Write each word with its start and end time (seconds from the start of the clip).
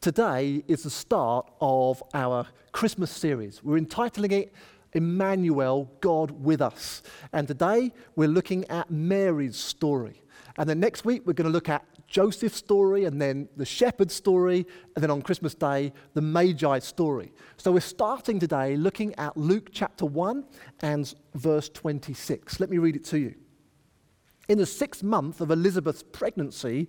Today 0.00 0.64
is 0.66 0.84
the 0.84 0.90
start 0.90 1.50
of 1.60 2.02
our 2.14 2.46
Christmas 2.72 3.10
series. 3.10 3.62
We're 3.62 3.76
entitling 3.76 4.32
it 4.32 4.54
Emmanuel, 4.94 5.92
God 6.00 6.30
with 6.30 6.62
us. 6.62 7.02
And 7.34 7.46
today 7.46 7.92
we're 8.16 8.28
looking 8.28 8.64
at 8.70 8.90
Mary's 8.90 9.58
story. 9.58 10.22
And 10.56 10.66
then 10.66 10.80
next 10.80 11.04
week 11.04 11.24
we're 11.26 11.34
going 11.34 11.50
to 11.50 11.52
look 11.52 11.68
at 11.68 11.84
Joseph's 12.06 12.56
story 12.56 13.04
and 13.04 13.20
then 13.20 13.50
the 13.58 13.66
shepherd's 13.66 14.14
story, 14.14 14.66
and 14.96 15.02
then 15.02 15.10
on 15.10 15.20
Christmas 15.20 15.54
Day, 15.54 15.92
the 16.14 16.22
Magi 16.22 16.78
story. 16.78 17.30
So 17.58 17.70
we're 17.70 17.80
starting 17.80 18.38
today 18.38 18.76
looking 18.76 19.14
at 19.16 19.36
Luke 19.36 19.68
chapter 19.70 20.06
1 20.06 20.46
and 20.80 21.14
verse 21.34 21.68
26. 21.68 22.58
Let 22.58 22.70
me 22.70 22.78
read 22.78 22.96
it 22.96 23.04
to 23.04 23.18
you. 23.18 23.34
In 24.48 24.58
the 24.58 24.66
sixth 24.66 25.04
month 25.04 25.40
of 25.40 25.52
Elizabeth's 25.52 26.02
pregnancy, 26.02 26.88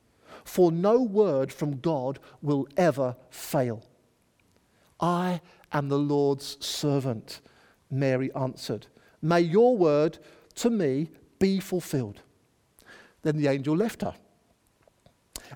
For 0.43 0.71
no 0.71 1.01
word 1.01 1.51
from 1.51 1.79
God 1.79 2.19
will 2.41 2.67
ever 2.77 3.15
fail. 3.29 3.83
I 4.99 5.41
am 5.71 5.89
the 5.89 5.99
Lord's 5.99 6.63
servant, 6.65 7.41
Mary 7.89 8.31
answered. 8.33 8.87
May 9.21 9.41
your 9.41 9.77
word 9.77 10.17
to 10.55 10.69
me 10.69 11.09
be 11.39 11.59
fulfilled. 11.59 12.21
Then 13.23 13.37
the 13.37 13.47
angel 13.47 13.75
left 13.75 14.01
her. 14.01 14.15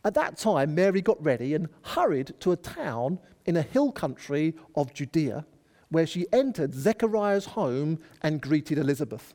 At 0.03 0.13
that 0.15 0.37
time, 0.37 0.75
Mary 0.75 1.01
got 1.01 1.23
ready 1.23 1.53
and 1.53 1.69
hurried 1.83 2.33
to 2.41 2.51
a 2.51 2.57
town 2.57 3.19
in 3.45 3.55
a 3.55 3.61
hill 3.61 3.91
country 3.91 4.55
of 4.75 4.93
Judea, 4.93 5.45
where 5.89 6.07
she 6.07 6.27
entered 6.33 6.73
Zechariah's 6.73 7.45
home 7.45 7.99
and 8.21 8.41
greeted 8.41 8.77
Elizabeth. 8.77 9.33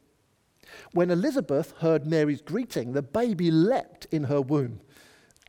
When 0.93 1.11
Elizabeth 1.11 1.73
heard 1.79 2.07
Mary's 2.07 2.43
greeting, 2.43 2.93
the 2.93 3.03
baby 3.03 3.51
leapt 3.51 4.07
in 4.07 4.25
her 4.25 4.41
womb, 4.41 4.81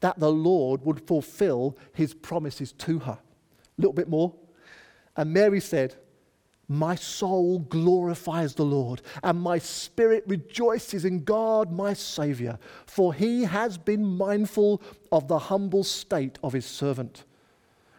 that 0.00 0.18
the 0.18 0.30
Lord 0.30 0.84
would 0.84 1.06
fulfill 1.06 1.76
his 1.92 2.14
promises 2.14 2.72
to 2.72 3.00
her. 3.00 3.18
A 3.18 3.80
little 3.80 3.92
bit 3.92 4.08
more. 4.08 4.34
And 5.16 5.32
Mary 5.32 5.60
said, 5.60 5.96
my 6.70 6.94
soul 6.94 7.60
glorifies 7.60 8.54
the 8.54 8.64
Lord, 8.64 9.00
and 9.22 9.40
my 9.40 9.58
spirit 9.58 10.22
rejoices 10.26 11.06
in 11.06 11.24
God, 11.24 11.72
my 11.72 11.94
Saviour, 11.94 12.58
for 12.84 13.14
he 13.14 13.44
has 13.44 13.78
been 13.78 14.04
mindful 14.04 14.82
of 15.10 15.28
the 15.28 15.38
humble 15.38 15.82
state 15.82 16.38
of 16.42 16.52
his 16.52 16.66
servant. 16.66 17.24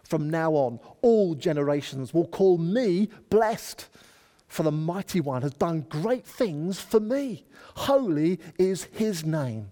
From 0.04 0.30
now 0.30 0.52
on, 0.52 0.80
all 1.02 1.34
generations 1.34 2.14
will 2.14 2.28
call 2.28 2.60
me 2.60 3.10
blessed, 3.32 3.90
for 4.48 4.62
the 4.62 4.72
mighty 4.72 5.20
one 5.20 5.42
has 5.42 5.54
done 5.54 5.82
great 5.90 6.26
things 6.26 6.80
for 6.80 7.00
me. 7.00 7.46
Holy 7.76 8.40
is 8.60 8.84
his 8.92 9.26
name. 9.26 9.72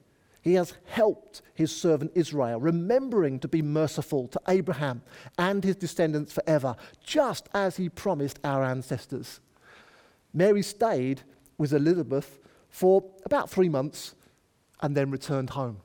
He 0.41 0.55
has 0.55 0.73
helped 0.85 1.43
his 1.53 1.73
servant 1.75 2.11
Israel, 2.15 2.59
remembering 2.59 3.39
to 3.39 3.47
be 3.47 3.61
merciful 3.61 4.27
to 4.29 4.41
Abraham 4.47 5.03
and 5.37 5.63
his 5.63 5.75
descendants 5.75 6.33
forever, 6.33 6.75
just 7.03 7.47
as 7.53 7.77
he 7.77 7.89
promised 7.89 8.39
our 8.43 8.63
ancestors. 8.63 9.39
Mary 10.33 10.63
stayed 10.63 11.21
with 11.57 11.73
Elizabeth 11.73 12.39
for 12.69 13.03
about 13.23 13.49
three 13.49 13.69
months 13.69 14.15
and 14.81 14.97
then 14.97 15.11
returned 15.11 15.51
home. 15.51 15.77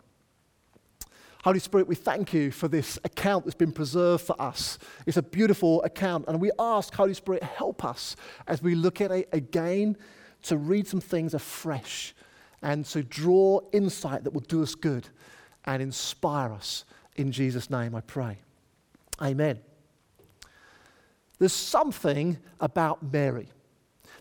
Holy 1.44 1.58
Spirit, 1.58 1.86
we 1.86 1.94
thank 1.94 2.32
you 2.32 2.50
for 2.50 2.66
this 2.66 2.98
account 3.04 3.44
that's 3.44 3.54
been 3.54 3.72
preserved 3.72 4.24
for 4.24 4.40
us. 4.40 4.78
It's 5.04 5.16
a 5.16 5.22
beautiful 5.22 5.82
account, 5.84 6.24
and 6.26 6.40
we 6.40 6.50
ask, 6.58 6.94
Holy 6.94 7.14
Spirit, 7.14 7.42
help 7.42 7.84
us 7.84 8.16
as 8.48 8.62
we 8.62 8.74
look 8.74 9.00
at 9.00 9.12
it 9.12 9.28
again 9.32 9.96
to 10.44 10.56
read 10.56 10.88
some 10.88 11.00
things 11.00 11.34
afresh 11.34 12.14
and 12.66 12.84
to 12.84 13.00
draw 13.04 13.60
insight 13.70 14.24
that 14.24 14.32
will 14.32 14.40
do 14.40 14.60
us 14.60 14.74
good 14.74 15.08
and 15.66 15.80
inspire 15.80 16.52
us. 16.52 16.84
In 17.14 17.30
Jesus' 17.30 17.70
name, 17.70 17.94
I 17.94 18.00
pray. 18.00 18.38
Amen. 19.22 19.60
There's 21.38 21.52
something 21.52 22.38
about 22.58 23.04
Mary. 23.04 23.46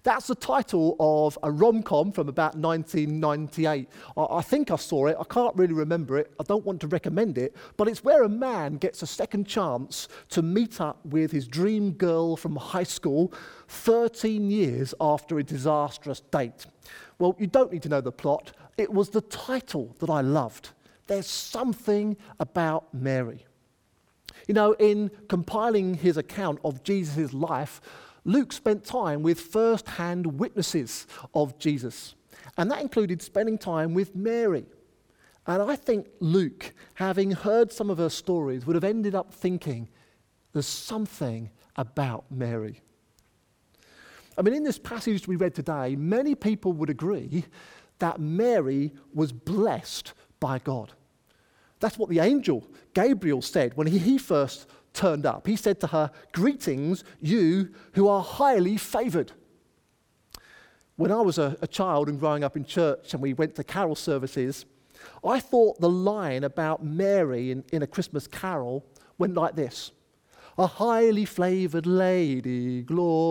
That's 0.05 0.27
the 0.27 0.35
title 0.35 0.95
of 0.99 1.35
a 1.41 1.49
rom 1.49 1.81
com 1.81 2.11
from 2.11 2.29
about 2.29 2.55
1998. 2.55 3.89
I, 4.15 4.41
think 4.43 4.69
I 4.69 4.75
saw 4.75 5.07
it. 5.07 5.17
I 5.19 5.23
can't 5.23 5.55
really 5.55 5.73
remember 5.73 6.19
it. 6.19 6.31
I 6.39 6.43
don't 6.43 6.63
want 6.63 6.79
to 6.81 6.87
recommend 6.87 7.39
it. 7.39 7.55
But 7.75 7.87
it's 7.87 8.03
where 8.03 8.21
a 8.21 8.29
man 8.29 8.75
gets 8.75 9.01
a 9.01 9.07
second 9.07 9.47
chance 9.47 10.07
to 10.29 10.43
meet 10.43 10.79
up 10.79 11.03
with 11.07 11.31
his 11.31 11.47
dream 11.47 11.93
girl 11.93 12.37
from 12.37 12.55
high 12.55 12.83
school 12.83 13.33
13 13.67 14.51
years 14.51 14.93
after 15.01 15.39
a 15.39 15.43
disastrous 15.43 16.19
date. 16.19 16.67
Well, 17.17 17.35
you 17.39 17.47
don't 17.47 17.73
need 17.73 17.81
to 17.81 17.89
know 17.89 18.01
the 18.01 18.11
plot. 18.11 18.51
It 18.77 18.93
was 18.93 19.09
the 19.09 19.21
title 19.21 19.95
that 19.97 20.11
I 20.11 20.21
loved. 20.21 20.69
There's 21.07 21.25
something 21.25 22.15
about 22.39 22.93
Mary. 22.93 23.43
You 24.47 24.53
know, 24.53 24.73
in 24.73 25.09
compiling 25.29 25.95
his 25.95 26.15
account 26.15 26.59
of 26.63 26.83
Jesus' 26.83 27.33
life, 27.33 27.81
Luke 28.25 28.51
spent 28.51 28.83
time 28.83 29.21
with 29.21 29.39
first 29.39 29.87
hand 29.87 30.39
witnesses 30.39 31.07
of 31.33 31.57
Jesus, 31.59 32.15
and 32.57 32.69
that 32.71 32.81
included 32.81 33.21
spending 33.21 33.57
time 33.57 33.93
with 33.93 34.15
Mary. 34.15 34.65
And 35.47 35.61
I 35.61 35.75
think 35.75 36.07
Luke, 36.19 36.73
having 36.95 37.31
heard 37.31 37.71
some 37.71 37.91
of 37.91 37.99
her 37.99 38.09
stories, 38.09 38.65
would 38.65 38.75
have 38.75 38.83
ended 38.83 39.13
up 39.13 39.31
thinking 39.31 39.87
there's 40.53 40.65
something 40.65 41.51
about 41.75 42.25
Mary. 42.31 42.81
I 44.37 44.41
mean, 44.41 44.55
in 44.55 44.63
this 44.63 44.79
passage 44.79 45.27
we 45.27 45.35
read 45.35 45.53
today, 45.53 45.95
many 45.95 46.33
people 46.33 46.73
would 46.73 46.89
agree 46.89 47.45
that 47.99 48.19
Mary 48.19 48.91
was 49.13 49.31
blessed 49.31 50.13
by 50.39 50.59
God. 50.59 50.91
That's 51.79 51.97
what 51.97 52.09
the 52.09 52.19
angel 52.19 52.67
Gabriel 52.93 53.41
said 53.41 53.77
when 53.77 53.87
he 53.87 54.17
first 54.17 54.67
turned 54.95 55.25
up. 55.25 55.45
He 55.45 55.55
said 55.55 55.79
to 55.81 55.87
her, 55.87 56.09
Greetings, 56.31 57.03
you 57.21 57.69
who 57.93 58.07
are 58.07 58.23
highly 58.23 58.77
favored. 58.77 59.33
When 60.95 61.11
I 61.11 61.21
was 61.21 61.37
a, 61.37 61.57
a, 61.61 61.67
child 61.67 62.07
and 62.07 62.19
growing 62.19 62.43
up 62.43 62.55
in 62.55 62.63
church 62.63 63.13
and 63.13 63.21
we 63.21 63.33
went 63.33 63.55
to 63.55 63.63
carol 63.63 63.95
services, 63.95 64.65
I 65.23 65.39
thought 65.41 65.79
the 65.81 65.89
line 65.89 66.43
about 66.45 66.83
Mary 66.83 67.51
in, 67.51 67.63
in 67.73 67.83
a 67.83 67.87
Christmas 67.87 68.27
carol 68.27 68.85
went 69.17 69.33
like 69.33 69.55
this 69.55 69.91
A 70.57 70.67
highly 70.67 71.25
flavored 71.25 71.85
lady, 71.85 72.81
Gloria. 72.83 73.25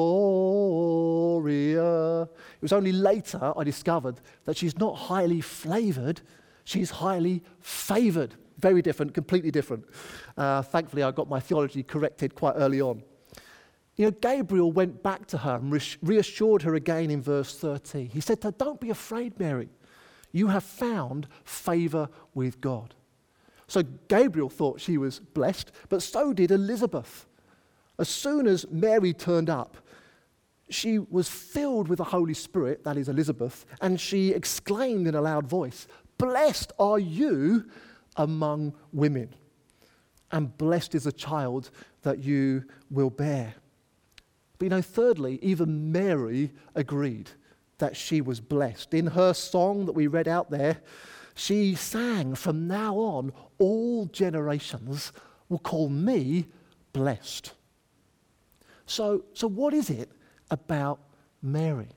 It 2.24 2.62
was 2.62 2.72
only 2.72 2.92
later 2.92 3.54
I 3.56 3.64
discovered 3.64 4.20
that 4.44 4.58
she's 4.58 4.76
not 4.78 4.94
highly 4.94 5.40
flavored, 5.40 6.20
she's 6.64 6.90
highly 6.90 7.42
favored. 7.60 8.34
Very 8.58 8.82
different, 8.82 9.14
completely 9.14 9.50
different. 9.50 9.84
Uh, 10.36 10.62
thankfully, 10.62 11.02
I 11.02 11.10
got 11.10 11.28
my 11.28 11.40
theology 11.40 11.82
corrected 11.82 12.34
quite 12.34 12.54
early 12.56 12.80
on. 12.80 13.02
You 13.96 14.06
know, 14.06 14.10
Gabriel 14.10 14.72
went 14.72 15.02
back 15.02 15.26
to 15.28 15.38
her 15.38 15.56
and 15.56 15.96
reassured 16.02 16.62
her 16.62 16.74
again 16.74 17.10
in 17.10 17.22
verse 17.22 17.56
13. 17.56 18.10
He 18.10 18.20
said 18.20 18.40
to 18.40 18.48
her, 18.48 18.52
Don't 18.52 18.80
be 18.80 18.90
afraid, 18.90 19.38
Mary. 19.38 19.68
You 20.32 20.48
have 20.48 20.64
found 20.64 21.28
favor 21.44 22.08
with 22.34 22.60
God. 22.60 22.94
So 23.68 23.82
Gabriel 24.08 24.48
thought 24.48 24.80
she 24.80 24.98
was 24.98 25.20
blessed, 25.20 25.70
but 25.88 26.02
so 26.02 26.32
did 26.32 26.50
Elizabeth. 26.50 27.26
As 27.98 28.08
soon 28.08 28.46
as 28.48 28.68
Mary 28.68 29.12
turned 29.12 29.48
up, 29.48 29.76
she 30.68 30.98
was 30.98 31.28
filled 31.28 31.88
with 31.88 31.98
the 31.98 32.04
Holy 32.04 32.34
Spirit, 32.34 32.82
that 32.84 32.96
is 32.96 33.08
Elizabeth, 33.08 33.64
and 33.80 34.00
she 34.00 34.32
exclaimed 34.32 35.06
in 35.06 35.14
a 35.14 35.20
loud 35.20 35.46
voice, 35.46 35.86
Blessed 36.18 36.72
are 36.78 36.98
you 36.98 37.70
among 38.16 38.74
women, 38.92 39.34
and 40.30 40.56
blessed 40.56 40.94
is 40.94 41.04
the 41.04 41.12
child 41.12 41.70
that 42.02 42.18
you 42.18 42.64
will 42.90 43.10
bear. 43.10 43.54
But 44.58 44.64
you 44.66 44.70
know, 44.70 44.82
thirdly, 44.82 45.38
even 45.42 45.92
Mary 45.92 46.52
agreed 46.74 47.30
that 47.78 47.96
she 47.96 48.20
was 48.20 48.40
blessed. 48.40 48.94
In 48.94 49.08
her 49.08 49.32
song 49.32 49.86
that 49.86 49.92
we 49.92 50.06
read 50.06 50.28
out 50.28 50.50
there, 50.50 50.78
she 51.34 51.74
sang, 51.74 52.34
From 52.34 52.68
now 52.68 52.96
on, 52.96 53.32
all 53.58 54.06
generations 54.06 55.12
will 55.48 55.58
call 55.58 55.88
me 55.88 56.46
blessed. 56.92 57.52
So, 58.86 59.24
so 59.32 59.48
what 59.48 59.74
is 59.74 59.90
it 59.90 60.10
about 60.50 61.00
Mary? 61.42 61.88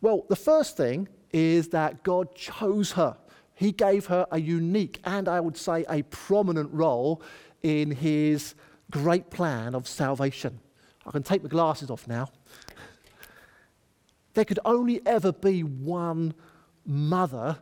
Well, 0.00 0.24
the 0.28 0.36
first 0.36 0.76
thing 0.76 1.08
is 1.32 1.68
that 1.68 2.02
God 2.02 2.34
chose 2.34 2.92
her. 2.92 3.16
He 3.60 3.72
gave 3.72 4.06
her 4.06 4.26
a 4.30 4.40
unique 4.40 5.00
and 5.04 5.28
I 5.28 5.38
would 5.38 5.54
say 5.54 5.84
a 5.90 6.00
prominent 6.04 6.72
role 6.72 7.20
in 7.62 7.90
his 7.90 8.54
great 8.90 9.28
plan 9.28 9.74
of 9.74 9.86
salvation. 9.86 10.60
I 11.04 11.10
can 11.10 11.22
take 11.22 11.42
my 11.42 11.50
glasses 11.50 11.90
off 11.90 12.08
now. 12.08 12.30
There 14.32 14.46
could 14.46 14.60
only 14.64 15.02
ever 15.04 15.30
be 15.30 15.62
one 15.62 16.32
mother 16.86 17.58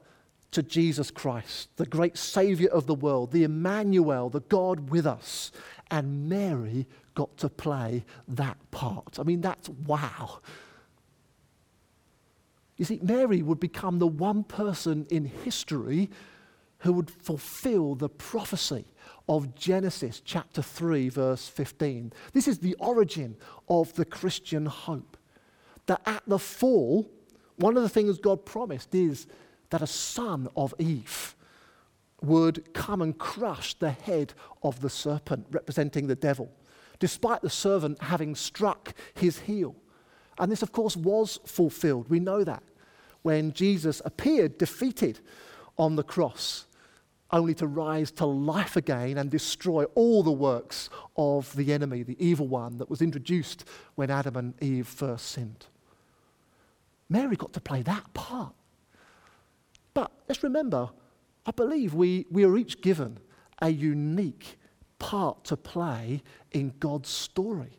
to 0.52 0.62
Jesus 0.62 1.10
Christ, 1.10 1.76
the 1.78 1.86
great 1.86 2.16
Savior 2.16 2.68
of 2.68 2.86
the 2.86 2.94
world, 2.94 3.32
the 3.32 3.42
Emmanuel, 3.42 4.30
the 4.30 4.38
God 4.42 4.90
with 4.90 5.04
us. 5.04 5.50
And 5.90 6.28
Mary 6.28 6.86
got 7.16 7.36
to 7.38 7.48
play 7.48 8.04
that 8.28 8.56
part. 8.70 9.18
I 9.18 9.24
mean, 9.24 9.40
that's 9.40 9.68
wow. 9.68 10.42
You 12.78 12.84
see, 12.84 13.00
Mary 13.02 13.42
would 13.42 13.60
become 13.60 13.98
the 13.98 14.06
one 14.06 14.44
person 14.44 15.06
in 15.10 15.24
history 15.24 16.08
who 16.78 16.92
would 16.92 17.10
fulfill 17.10 17.96
the 17.96 18.08
prophecy 18.08 18.84
of 19.28 19.54
Genesis 19.56 20.22
chapter 20.24 20.62
3, 20.62 21.08
verse 21.08 21.48
15. 21.48 22.12
This 22.32 22.46
is 22.46 22.60
the 22.60 22.74
origin 22.74 23.36
of 23.68 23.92
the 23.94 24.04
Christian 24.04 24.64
hope. 24.66 25.16
That 25.86 26.00
at 26.06 26.22
the 26.26 26.38
fall, 26.38 27.10
one 27.56 27.76
of 27.76 27.82
the 27.82 27.88
things 27.88 28.18
God 28.18 28.46
promised 28.46 28.94
is 28.94 29.26
that 29.70 29.82
a 29.82 29.86
son 29.86 30.48
of 30.56 30.72
Eve 30.78 31.34
would 32.22 32.72
come 32.74 33.02
and 33.02 33.18
crush 33.18 33.74
the 33.74 33.90
head 33.90 34.34
of 34.62 34.80
the 34.80 34.90
serpent, 34.90 35.46
representing 35.50 36.06
the 36.06 36.16
devil, 36.16 36.50
despite 37.00 37.42
the 37.42 37.50
servant 37.50 38.00
having 38.02 38.36
struck 38.36 38.94
his 39.14 39.40
heel. 39.40 39.74
And 40.38 40.50
this, 40.50 40.62
of 40.62 40.70
course, 40.70 40.96
was 40.96 41.40
fulfilled. 41.44 42.08
We 42.08 42.20
know 42.20 42.44
that 42.44 42.62
when 43.28 43.52
Jesus 43.52 44.00
appeared 44.06 44.56
defeated 44.56 45.20
on 45.76 45.96
the 45.96 46.02
cross, 46.02 46.64
only 47.30 47.52
to 47.52 47.66
rise 47.66 48.10
to 48.10 48.24
life 48.24 48.74
again 48.74 49.18
and 49.18 49.30
destroy 49.30 49.84
all 49.94 50.22
the 50.22 50.32
works 50.32 50.88
of 51.14 51.54
the 51.54 51.74
enemy, 51.74 52.02
the 52.02 52.16
evil 52.18 52.48
one 52.48 52.78
that 52.78 52.88
was 52.88 53.02
introduced 53.02 53.66
when 53.96 54.10
Adam 54.10 54.34
and 54.36 54.62
Eve 54.62 54.86
first 54.88 55.26
sinned. 55.26 55.66
Mary 57.10 57.36
got 57.36 57.52
to 57.52 57.60
play 57.60 57.82
that 57.82 58.14
part. 58.14 58.54
But 59.92 60.10
let's 60.26 60.42
remember, 60.42 60.88
I 61.44 61.50
believe 61.50 61.92
we, 61.92 62.24
we 62.30 62.46
are 62.46 62.56
each 62.56 62.80
given 62.80 63.18
a 63.60 63.68
unique 63.68 64.56
part 64.98 65.44
to 65.44 65.56
play 65.58 66.22
in 66.52 66.72
God's 66.80 67.10
story. 67.10 67.78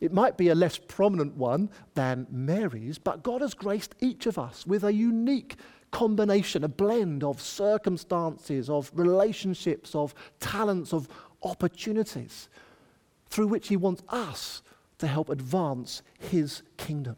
It 0.00 0.12
might 0.12 0.36
be 0.36 0.48
a 0.48 0.54
less 0.54 0.78
prominent 0.78 1.36
one 1.36 1.70
than 1.94 2.26
Mary's, 2.30 2.98
but 2.98 3.22
God 3.22 3.42
has 3.42 3.54
graced 3.54 3.94
each 4.00 4.26
of 4.26 4.38
us 4.38 4.66
with 4.66 4.82
a 4.82 4.92
unique 4.92 5.56
combination, 5.90 6.64
a 6.64 6.68
blend 6.68 7.22
of 7.22 7.40
circumstances, 7.40 8.70
of 8.70 8.90
relationships, 8.94 9.94
of 9.94 10.14
talents, 10.38 10.92
of 10.92 11.08
opportunities 11.42 12.48
through 13.28 13.48
which 13.48 13.68
He 13.68 13.76
wants 13.76 14.02
us 14.08 14.62
to 14.98 15.06
help 15.06 15.28
advance 15.28 16.02
His 16.18 16.62
kingdom. 16.76 17.16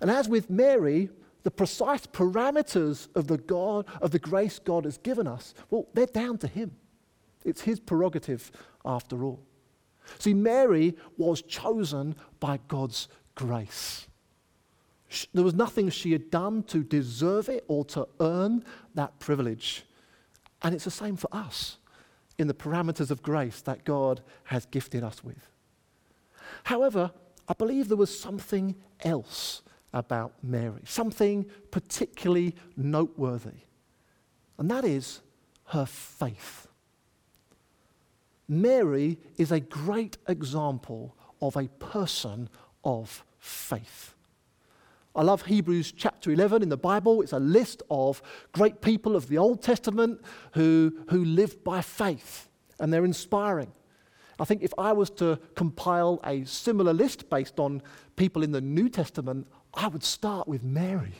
And 0.00 0.10
as 0.10 0.28
with 0.28 0.50
Mary, 0.50 1.10
the 1.44 1.50
precise 1.50 2.06
parameters 2.06 3.08
of 3.14 3.28
the 3.28 3.38
God 3.38 3.86
of 4.00 4.10
the 4.10 4.18
grace 4.18 4.58
God 4.58 4.84
has 4.84 4.98
given 4.98 5.28
us, 5.28 5.54
well, 5.70 5.86
they're 5.94 6.06
down 6.06 6.38
to 6.38 6.48
Him. 6.48 6.76
It's 7.44 7.60
His 7.60 7.78
prerogative 7.78 8.50
after 8.84 9.24
all. 9.24 9.40
See, 10.18 10.34
Mary 10.34 10.96
was 11.16 11.42
chosen 11.42 12.14
by 12.40 12.60
God's 12.68 13.08
grace. 13.34 14.06
There 15.32 15.44
was 15.44 15.54
nothing 15.54 15.90
she 15.90 16.12
had 16.12 16.30
done 16.30 16.64
to 16.64 16.82
deserve 16.82 17.48
it 17.48 17.64
or 17.68 17.84
to 17.86 18.08
earn 18.20 18.64
that 18.94 19.18
privilege. 19.20 19.84
And 20.62 20.74
it's 20.74 20.84
the 20.84 20.90
same 20.90 21.16
for 21.16 21.28
us 21.32 21.78
in 22.38 22.48
the 22.48 22.54
parameters 22.54 23.10
of 23.10 23.22
grace 23.22 23.60
that 23.62 23.84
God 23.84 24.22
has 24.44 24.66
gifted 24.66 25.04
us 25.04 25.22
with. 25.22 25.50
However, 26.64 27.12
I 27.48 27.52
believe 27.52 27.88
there 27.88 27.96
was 27.96 28.18
something 28.18 28.74
else 29.00 29.62
about 29.92 30.32
Mary, 30.42 30.80
something 30.84 31.46
particularly 31.70 32.56
noteworthy, 32.76 33.62
and 34.58 34.70
that 34.70 34.84
is 34.84 35.20
her 35.66 35.86
faith. 35.86 36.66
Mary 38.48 39.18
is 39.36 39.52
a 39.52 39.60
great 39.60 40.18
example 40.28 41.16
of 41.40 41.56
a 41.56 41.68
person 41.78 42.48
of 42.84 43.24
faith. 43.38 44.14
I 45.16 45.22
love 45.22 45.46
Hebrews 45.46 45.92
chapter 45.92 46.32
11 46.32 46.62
in 46.62 46.68
the 46.68 46.76
Bible. 46.76 47.22
It's 47.22 47.32
a 47.32 47.38
list 47.38 47.82
of 47.88 48.20
great 48.52 48.80
people 48.80 49.14
of 49.14 49.28
the 49.28 49.38
Old 49.38 49.62
Testament 49.62 50.20
who, 50.52 50.92
who 51.08 51.24
lived 51.24 51.62
by 51.62 51.82
faith, 51.82 52.48
and 52.80 52.92
they're 52.92 53.04
inspiring. 53.04 53.72
I 54.40 54.44
think 54.44 54.62
if 54.62 54.74
I 54.76 54.92
was 54.92 55.10
to 55.10 55.38
compile 55.54 56.20
a 56.24 56.44
similar 56.44 56.92
list 56.92 57.30
based 57.30 57.60
on 57.60 57.80
people 58.16 58.42
in 58.42 58.50
the 58.50 58.60
New 58.60 58.88
Testament, 58.88 59.46
I 59.72 59.86
would 59.86 60.02
start 60.02 60.48
with 60.48 60.64
Mary. 60.64 61.14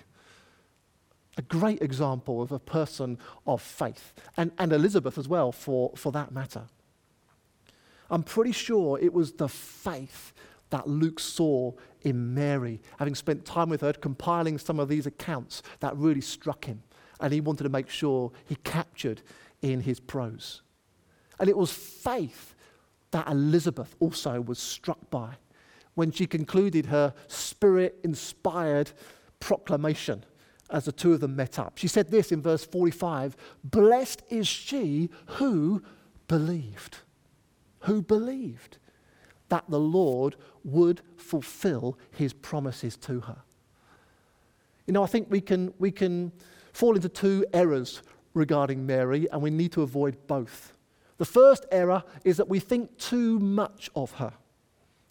A 1.37 1.43
great 1.43 1.81
example 1.81 2.43
of 2.43 2.51
a 2.51 2.59
person 2.59 3.19
of 3.47 3.63
faith, 3.63 4.13
and, 4.37 4.51
and 4.59 4.73
Elizabeth 4.73 5.19
as 5.19 5.29
well, 5.29 5.53
for, 5.53 5.93
for 5.97 6.11
that 6.13 6.33
matter. 6.33 6.65
I'm 8.15 8.23
pretty 8.23 8.53
sure 8.53 8.97
it 9.01 9.13
was 9.13 9.33
the 9.33 9.49
faith 9.49 10.33
that 10.71 10.87
Luke 10.87 11.19
saw 11.19 11.73
in 12.03 12.33
Mary, 12.33 12.81
having 12.97 13.17
spent 13.17 13.45
time 13.45 13.69
with 13.69 13.81
her, 13.81 13.93
compiling 13.93 14.57
some 14.57 14.79
of 14.79 14.89
these 14.89 15.05
accounts 15.05 15.65
that 15.81 15.97
really 15.97 16.21
struck 16.21 16.65
him. 16.65 16.85
And 17.19 17.33
he 17.33 17.41
wanted 17.41 17.65
to 17.65 17.71
make 17.71 17.91
sure 17.91 18.31
he 18.47 18.55
captured 18.55 19.23
in 19.63 19.81
his 19.81 19.99
prose. 19.99 20.63
And 21.41 21.49
it 21.49 21.57
was 21.57 21.73
faith 21.73 22.55
that 23.11 23.27
Elizabeth 23.27 23.97
also 23.99 24.41
was 24.41 24.61
struck 24.61 25.11
by 25.11 25.31
when 25.95 26.13
she 26.13 26.29
concluded 26.29 26.87
her 26.87 27.15
spirit 27.27 27.99
inspired 28.05 28.93
proclamation 29.41 30.25
as 30.71 30.85
the 30.85 30.93
two 30.93 31.15
of 31.15 31.21
them 31.21 31.35
met 31.35 31.59
up. 31.59 31.79
She 31.79 31.89
said 31.89 32.13
this 32.13 32.31
in 32.31 32.43
verse 32.43 32.65
45 32.65 33.37
Blessed 33.65 34.23
is 34.31 34.47
she 34.47 35.11
who 35.27 35.83
believed. 36.29 36.99
Who 37.85 38.03
believed 38.03 38.79
that 39.49 39.65
the 39.69 39.81
Lord 39.81 40.37
would 40.65 41.01
fulfill 41.17 41.99
his 42.11 42.33
promises 42.33 42.97
to 42.97 43.21
her. 43.21 43.37
You 44.87 44.93
know, 44.93 45.03
I 45.03 45.07
think 45.07 45.29
we 45.31 45.41
can, 45.41 45.73
we 45.79 45.91
can 45.91 46.33
fall 46.73 46.97
into 46.97 47.09
two 47.09 47.47
errors 47.53 48.03
regarding 48.35 48.85
Mary, 48.85 49.29
and 49.31 49.41
we 49.41 49.51
need 49.51 49.73
to 49.73 49.83
avoid 49.83 50.17
both. 50.27 50.73
The 51.19 51.25
first 51.25 51.67
error 51.71 52.03
is 52.25 52.37
that 52.39 52.49
we 52.49 52.59
think 52.59 52.97
too 52.99 53.39
much 53.39 53.91
of 53.95 54.13
her. 54.13 54.33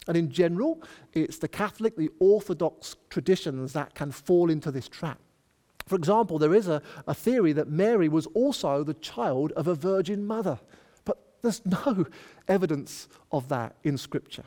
And 0.06 0.16
in 0.16 0.30
general, 0.30 0.82
it's 1.14 1.38
the 1.38 1.48
Catholic, 1.48 1.96
the 1.96 2.10
Orthodox 2.18 2.96
traditions 3.08 3.72
that 3.72 3.94
can 3.94 4.12
fall 4.12 4.50
into 4.50 4.70
this 4.70 4.88
trap. 4.88 5.18
For 5.86 5.96
example, 5.96 6.38
there 6.38 6.54
is 6.54 6.68
a, 6.68 6.82
a 7.06 7.14
theory 7.14 7.52
that 7.52 7.68
Mary 7.68 8.08
was 8.08 8.26
also 8.28 8.82
the 8.82 8.94
child 8.94 9.52
of 9.52 9.66
a 9.66 9.74
virgin 9.74 10.26
mother, 10.26 10.58
there's 11.44 11.64
no 11.86 12.06
evidence 12.48 13.08
of 13.30 13.48
that 13.48 13.76
in 13.84 13.96
Scripture. 13.98 14.44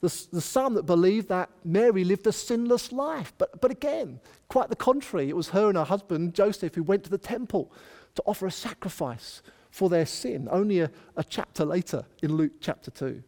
There's, 0.00 0.26
there's 0.26 0.44
some 0.44 0.74
that 0.74 0.84
believe 0.84 1.28
that 1.28 1.48
Mary 1.64 2.04
lived 2.04 2.26
a 2.26 2.32
sinless 2.32 2.92
life, 2.92 3.32
but, 3.38 3.60
but 3.60 3.70
again, 3.70 4.20
quite 4.48 4.68
the 4.68 4.76
contrary. 4.76 5.28
It 5.28 5.36
was 5.36 5.48
her 5.48 5.68
and 5.68 5.78
her 5.78 5.84
husband, 5.84 6.34
Joseph, 6.34 6.74
who 6.74 6.82
went 6.82 7.04
to 7.04 7.10
the 7.10 7.18
temple 7.18 7.72
to 8.14 8.22
offer 8.26 8.46
a 8.46 8.50
sacrifice 8.50 9.42
for 9.70 9.88
their 9.88 10.06
sin, 10.06 10.48
only 10.50 10.80
a, 10.80 10.90
a 11.16 11.24
chapter 11.24 11.64
later 11.64 12.04
in 12.22 12.34
Luke 12.36 12.52
chapter 12.60 12.90
2. 12.90 13.22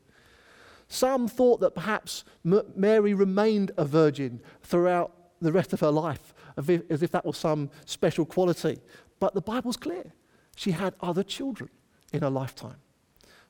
Some 0.89 1.29
thought 1.29 1.61
that 1.61 1.75
perhaps 1.75 2.25
M- 2.45 2.63
Mary 2.75 3.15
remained 3.15 3.73
a 3.77 3.85
virgin 3.85 4.41
throughout 4.63 5.13
the 5.41 5.53
rest 5.53 5.73
of 5.73 5.81
her 5.81 5.91
life, 5.91 6.35
as 6.57 6.69
if, 6.69 6.83
as 6.91 7.03
if 7.03 7.11
that 7.13 7.25
was 7.25 7.37
some 7.37 7.71
special 7.85 8.25
quality. 8.25 8.79
But 9.21 9.35
the 9.35 9.41
Bible's 9.41 9.77
clear. 9.77 10.13
She 10.57 10.73
had 10.73 10.95
other 11.01 11.23
children 11.23 11.71
in 12.13 12.23
her 12.23 12.31
lifetime. 12.31 12.77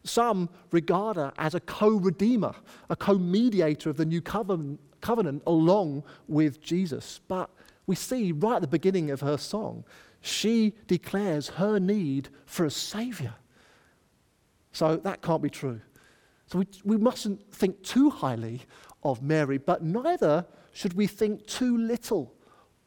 Some 0.05 0.49
regard 0.71 1.17
her 1.17 1.33
as 1.37 1.55
a 1.55 1.61
co 1.61 1.91
redeemer, 1.91 2.55
a 2.89 2.97
co 2.97 3.19
mediator 3.19 3.91
of 3.91 3.97
the 3.97 4.05
new 4.05 4.21
covenant, 4.21 4.81
covenant 5.01 5.43
along 5.47 6.05
with 6.29 6.61
Jesus. 6.61 7.21
But 7.29 7.51
we 7.87 7.95
see 7.95 8.33
right 8.33 8.57
at 8.57 8.63
the 8.63 8.69
beginning 8.69 9.11
of 9.11 9.21
her 9.21 9.37
song, 9.37 9.85
she 10.21 10.75
declares 10.87 11.49
her 11.49 11.79
need 11.79 12.29
for 12.47 12.65
a 12.65 12.71
savior. 12.71 13.35
So 14.73 14.97
that 14.97 15.23
can't 15.23 15.43
be 15.43 15.51
true. 15.51 15.81
So 16.47 16.61
we, 16.61 16.67
we 16.85 16.97
mustn't 16.97 17.53
think 17.53 17.83
too 17.83 18.11
highly 18.11 18.63
of 19.03 19.23
Mary, 19.23 19.59
but 19.59 19.83
neither 19.83 20.47
should 20.73 20.95
we 20.95 21.07
think 21.07 21.47
too 21.47 21.77
little 21.77 22.35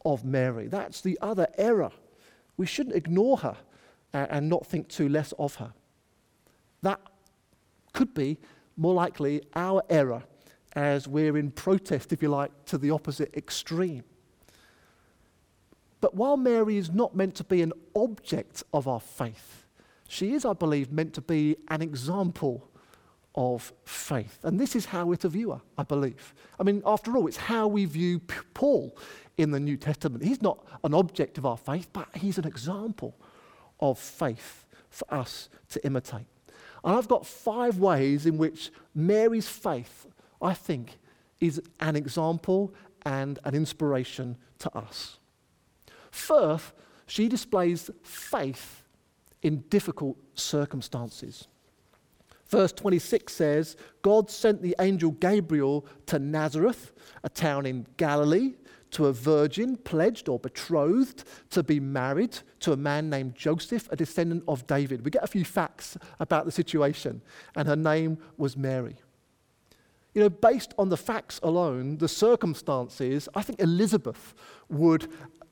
of 0.05 0.25
Mary. 0.25 0.67
That's 0.67 1.01
the 1.01 1.17
other 1.21 1.47
error. 1.57 1.91
We 2.57 2.65
shouldn't 2.65 2.95
ignore 2.95 3.37
her 3.37 3.57
and 4.13 4.49
not 4.49 4.65
think 4.65 4.87
too 4.87 5.09
less 5.09 5.31
of 5.33 5.55
her. 5.55 5.73
That 6.81 6.99
could 7.93 8.13
be 8.13 8.37
more 8.77 8.93
likely 8.93 9.41
our 9.55 9.83
error 9.89 10.23
as 10.73 11.07
we're 11.07 11.37
in 11.37 11.51
protest, 11.51 12.13
if 12.13 12.21
you 12.21 12.29
like, 12.29 12.51
to 12.65 12.77
the 12.77 12.91
opposite 12.91 13.35
extreme. 13.35 14.03
But 15.99 16.15
while 16.15 16.37
Mary 16.37 16.77
is 16.77 16.91
not 16.91 17.15
meant 17.15 17.35
to 17.35 17.43
be 17.43 17.61
an 17.61 17.73
object 17.95 18.63
of 18.73 18.87
our 18.87 18.99
faith, 18.99 19.65
she 20.07 20.33
is, 20.33 20.45
I 20.45 20.53
believe, 20.53 20.91
meant 20.91 21.13
to 21.13 21.21
be 21.21 21.57
an 21.69 21.81
example 21.81 22.67
of 23.35 23.71
faith. 23.85 24.39
And 24.43 24.59
this 24.59 24.75
is 24.75 24.85
how 24.85 25.05
we're 25.05 25.15
to 25.17 25.29
view 25.29 25.51
her, 25.51 25.61
I 25.77 25.83
believe. 25.83 26.33
I 26.59 26.63
mean, 26.63 26.81
after 26.85 27.15
all, 27.15 27.27
it's 27.27 27.37
how 27.37 27.67
we 27.67 27.85
view 27.85 28.19
Paul 28.53 28.97
in 29.37 29.51
the 29.51 29.59
New 29.59 29.77
Testament. 29.77 30.23
He's 30.23 30.41
not 30.41 30.65
an 30.83 30.93
object 30.93 31.37
of 31.37 31.45
our 31.45 31.57
faith, 31.57 31.87
but 31.93 32.07
he's 32.15 32.37
an 32.37 32.45
example 32.45 33.15
of 33.79 33.99
faith 33.99 34.65
for 34.89 35.13
us 35.13 35.49
to 35.69 35.85
imitate. 35.85 36.25
And 36.83 36.95
I've 36.95 37.07
got 37.07 37.25
five 37.25 37.77
ways 37.77 38.25
in 38.25 38.37
which 38.37 38.71
Mary's 38.95 39.47
faith, 39.47 40.07
I 40.41 40.53
think, 40.53 40.97
is 41.39 41.61
an 41.79 41.95
example 41.95 42.73
and 43.03 43.39
an 43.43 43.55
inspiration 43.55 44.37
to 44.59 44.77
us. 44.77 45.19
First, 46.11 46.73
she 47.07 47.27
displays 47.27 47.89
faith 48.03 48.83
in 49.41 49.61
difficult 49.69 50.17
circumstances. 50.35 51.47
Verse 52.47 52.73
26 52.73 53.33
says, 53.33 53.77
God 54.01 54.29
sent 54.29 54.61
the 54.61 54.75
angel 54.79 55.11
Gabriel 55.11 55.85
to 56.07 56.19
Nazareth, 56.19 56.91
a 57.23 57.29
town 57.29 57.65
in 57.65 57.87
Galilee, 57.95 58.55
to 58.91 59.07
a 59.07 59.13
virgin 59.13 59.77
pledged 59.77 60.29
or 60.29 60.39
betrothed 60.39 61.23
to 61.49 61.63
be 61.63 61.79
married 61.79 62.37
to 62.59 62.73
a 62.73 62.77
man 62.77 63.09
named 63.09 63.35
Joseph, 63.35 63.87
a 63.91 63.95
descendant 63.95 64.43
of 64.47 64.67
David. 64.67 65.03
We 65.03 65.11
get 65.11 65.23
a 65.23 65.27
few 65.27 65.45
facts 65.45 65.97
about 66.19 66.45
the 66.45 66.51
situation, 66.51 67.21
and 67.55 67.67
her 67.67 67.75
name 67.75 68.17
was 68.37 68.55
Mary. 68.55 68.97
You 70.13 70.21
know, 70.23 70.29
based 70.29 70.73
on 70.77 70.89
the 70.89 70.97
facts 70.97 71.39
alone, 71.41 71.97
the 71.97 72.07
circumstances, 72.07 73.29
I 73.33 73.43
think 73.43 73.61
Elizabeth 73.61 74.33
would 74.69 75.07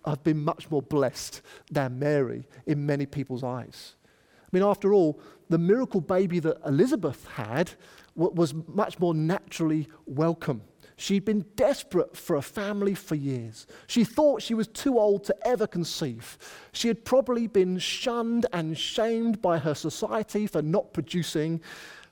have 0.06 0.24
been 0.24 0.44
much 0.44 0.70
more 0.70 0.82
blessed 0.82 1.42
than 1.72 2.00
Mary 2.00 2.46
in 2.66 2.86
many 2.86 3.06
people's 3.06 3.44
eyes. 3.44 3.96
I 4.06 4.50
mean, 4.52 4.64
after 4.64 4.94
all, 4.94 5.20
the 5.50 5.58
miracle 5.58 6.02
baby 6.02 6.40
that 6.40 6.58
Elizabeth 6.66 7.26
had 7.28 7.72
was 8.16 8.54
much 8.68 9.00
more 9.00 9.14
naturally 9.14 9.88
welcome. 10.06 10.62
She'd 11.00 11.24
been 11.24 11.46
desperate 11.56 12.18
for 12.18 12.36
a 12.36 12.42
family 12.42 12.94
for 12.94 13.16
years. 13.16 13.66
She 13.88 14.04
thought 14.04 14.42
she 14.42 14.54
was 14.54 14.68
too 14.68 15.00
old 15.00 15.24
to 15.24 15.48
ever 15.48 15.66
conceive. 15.66 16.38
She 16.74 16.90
had 16.90 17.06
probably 17.06 17.48
been 17.48 17.80
shunned 17.80 18.46
and 18.52 18.78
shamed 18.78 19.42
by 19.42 19.60
her 19.60 19.74
society 19.74 20.46
for 20.46 20.62
not 20.62 20.92
producing, 20.92 21.62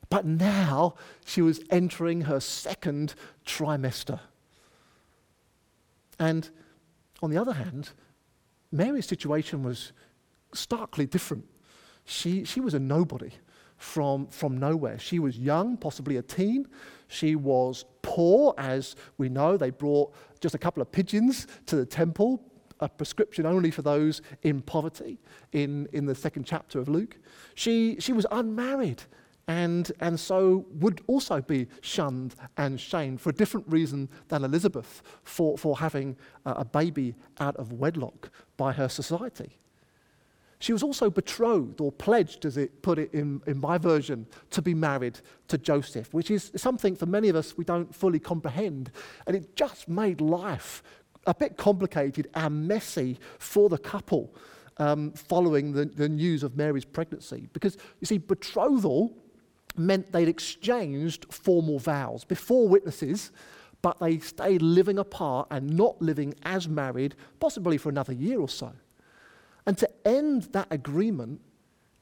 but 0.09 0.25
now 0.25 0.95
she 1.25 1.41
was 1.41 1.59
entering 1.69 2.21
her 2.21 2.39
second 2.39 3.13
trimester. 3.45 4.21
And 6.17 6.49
on 7.21 7.29
the 7.29 7.37
other 7.37 7.53
hand, 7.53 7.89
Mary's 8.71 9.05
situation 9.05 9.63
was 9.63 9.91
starkly 10.53 11.05
different. 11.05 11.43
She, 12.05 12.45
she 12.45 12.61
was 12.61 12.73
a 12.73 12.79
nobody 12.79 13.31
from, 13.75 14.27
from 14.27 14.57
nowhere. 14.57 14.97
She 14.97 15.19
was 15.19 15.37
young, 15.37 15.75
possibly 15.75 16.15
a 16.15 16.21
teen. 16.21 16.67
She 17.07 17.35
was 17.35 17.85
poor, 18.01 18.53
as 18.57 18.95
we 19.17 19.29
know. 19.29 19.57
They 19.57 19.69
brought 19.69 20.13
just 20.39 20.55
a 20.55 20.57
couple 20.57 20.81
of 20.81 20.91
pigeons 20.91 21.47
to 21.67 21.75
the 21.75 21.85
temple, 21.85 22.43
a 22.79 22.89
prescription 22.89 23.45
only 23.45 23.71
for 23.71 23.81
those 23.81 24.21
in 24.43 24.61
poverty 24.61 25.19
in, 25.51 25.87
in 25.93 26.05
the 26.05 26.15
second 26.15 26.45
chapter 26.45 26.79
of 26.79 26.87
Luke. 26.87 27.17
She, 27.55 27.97
she 27.99 28.13
was 28.13 28.25
unmarried 28.31 29.03
and, 29.47 29.91
and 30.01 30.19
so 30.19 30.65
would 30.73 31.01
also 31.07 31.41
be 31.41 31.67
shunned 31.81 32.35
and 32.57 32.79
shamed 32.79 33.21
for 33.21 33.29
a 33.29 33.33
different 33.33 33.65
reason 33.69 34.09
than 34.27 34.43
Elizabeth 34.43 35.01
for, 35.23 35.57
for 35.57 35.77
having 35.77 36.17
a, 36.45 36.51
a 36.51 36.65
baby 36.65 37.15
out 37.39 37.55
of 37.55 37.73
wedlock 37.73 38.29
by 38.57 38.73
her 38.73 38.89
society. 38.89 39.57
She 40.59 40.73
was 40.73 40.81
also 40.81 41.09
betrothed 41.09 41.81
or 41.81 41.91
pledged, 41.91 42.45
as 42.45 42.57
it 42.57 42.81
put 42.81 42.97
it 42.97 43.13
in, 43.13 43.41
in 43.45 43.59
my 43.59 43.77
version, 43.77 44.25
to 44.51 44.61
be 44.61 44.73
married 44.73 45.19
to 45.49 45.57
Joseph, 45.57 46.13
which 46.13 46.31
is 46.31 46.51
something 46.55 46.95
for 46.95 47.05
many 47.05 47.29
of 47.29 47.35
us 47.35 47.55
we 47.57 47.63
don't 47.63 47.93
fully 47.93 48.19
comprehend. 48.19 48.91
And 49.27 49.35
it 49.35 49.55
just 49.55 49.87
made 49.87 50.19
life 50.19 50.81
a 51.27 51.35
bit 51.35 51.57
complicated 51.57 52.29
and 52.33 52.67
messy 52.67 53.19
for 53.37 53.69
the 53.69 53.77
couple 53.77 54.33
um, 54.77 55.11
following 55.11 55.73
the, 55.73 55.85
the 55.85 56.09
news 56.09 56.41
of 56.41 56.57
Mary's 56.57 56.85
pregnancy. 56.85 57.49
Because, 57.53 57.77
you 57.99 58.05
see, 58.05 58.17
betrothal 58.17 59.15
meant 59.75 60.11
they'd 60.11 60.27
exchanged 60.27 61.31
formal 61.31 61.77
vows 61.77 62.23
before 62.23 62.67
witnesses, 62.67 63.31
but 63.83 63.99
they 63.99 64.17
stayed 64.17 64.63
living 64.63 64.97
apart 64.97 65.47
and 65.51 65.69
not 65.77 66.01
living 66.01 66.33
as 66.43 66.67
married, 66.67 67.15
possibly 67.39 67.77
for 67.77 67.89
another 67.89 68.13
year 68.13 68.39
or 68.39 68.49
so. 68.49 68.71
And 69.67 69.77
to 69.77 69.89
end 70.07 70.43
that 70.53 70.67
agreement, 70.71 71.41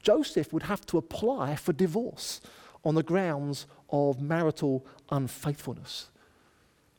Joseph 0.02 0.52
would 0.52 0.62
have 0.62 0.86
to 0.86 0.98
apply 0.98 1.56
for 1.56 1.72
divorce 1.72 2.40
on 2.84 2.94
the 2.94 3.02
grounds 3.02 3.66
of 3.90 4.22
marital 4.22 4.86
unfaithfulness. 5.10 6.10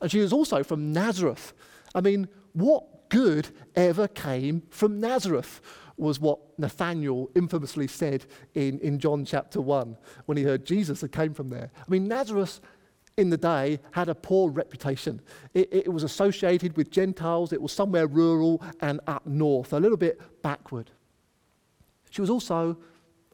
And 0.02 0.12
she 0.12 0.20
was 0.20 0.34
also 0.34 0.64
from 0.64 0.92
Nazareth. 0.92 1.54
I 1.96 2.02
mean, 2.02 2.28
what 2.52 3.10
good 3.10 3.48
ever 3.76 4.08
came 4.08 4.62
from 4.70 5.00
Nazareth? 5.00 5.62
was 5.98 6.20
what 6.20 6.40
Nathanael 6.60 7.30
infamously 7.36 7.88
said 7.88 8.26
in, 8.54 8.80
in 8.80 9.00
John 9.00 9.26
chapter 9.26 9.60
1 9.60 9.98
when 10.28 10.38
he 10.38 10.44
heard 10.44 10.64
Jesus 10.64 11.02
had 11.02 11.12
came 11.12 11.34
from 11.34 11.50
there. 11.50 11.72
I 11.76 11.90
mean, 11.90 12.08
Nazareth 12.08 12.62
in 13.18 13.30
the 13.30 13.38
day 13.38 13.80
had 13.92 14.10
a 14.10 14.16
poor 14.16 14.50
reputation. 14.50 15.20
It, 15.54 15.70
it, 15.72 15.92
was 15.92 16.04
associated 16.04 16.78
with 16.78 16.92
Gentiles, 16.92 17.52
it 17.52 17.62
was 17.62 17.72
somewhere 17.72 18.08
rural 18.08 18.64
and 18.82 19.00
up 19.08 19.26
north, 19.26 19.74
a 19.74 19.80
little 19.80 19.98
bit 19.98 20.22
backward. 20.44 20.92
She 22.10 22.22
was 22.22 22.30
also 22.30 22.78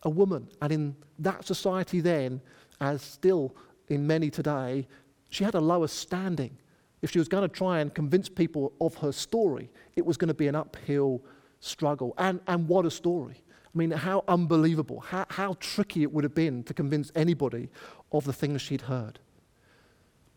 a 0.04 0.10
woman, 0.10 0.48
and 0.62 0.72
in 0.72 0.96
that 1.20 1.46
society 1.46 2.00
then, 2.00 2.42
as 2.82 3.02
still 3.02 3.56
in 3.90 4.08
many 4.08 4.30
today, 4.30 4.88
she 5.30 5.44
had 5.44 5.56
a 5.56 5.62
lower 5.62 5.88
standing 5.88 6.58
if 7.04 7.12
she 7.12 7.20
was 7.20 7.28
going 7.28 7.48
to 7.48 7.54
try 7.54 7.82
and 7.82 7.94
convince 7.94 8.30
people 8.30 8.72
of 8.80 8.96
her 8.96 9.12
story, 9.12 9.70
it 9.98 10.06
was 10.06 10.16
going 10.16 10.30
to 10.30 10.34
be 10.34 10.48
an 10.48 10.56
uphill 10.56 11.22
struggle. 11.60 12.14
And, 12.18 12.40
and 12.48 12.66
what 12.68 12.86
a 12.86 12.92
story. 12.92 13.44
I 13.66 13.78
mean, 13.78 13.92
how 13.92 14.24
unbelievable, 14.30 15.02
how, 15.02 15.26
how 15.30 15.58
tricky 15.60 16.04
it 16.04 16.14
would 16.14 16.24
have 16.24 16.34
been 16.34 16.64
to 16.64 16.74
convince 16.74 17.12
anybody 17.14 17.70
of 18.14 18.24
the 18.24 18.32
things 18.32 18.62
she'd 18.62 18.82
heard. 18.82 19.20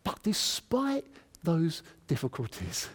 But 0.07 0.23
despite 0.23 1.05
those 1.43 1.83
difficulties, 2.07 2.87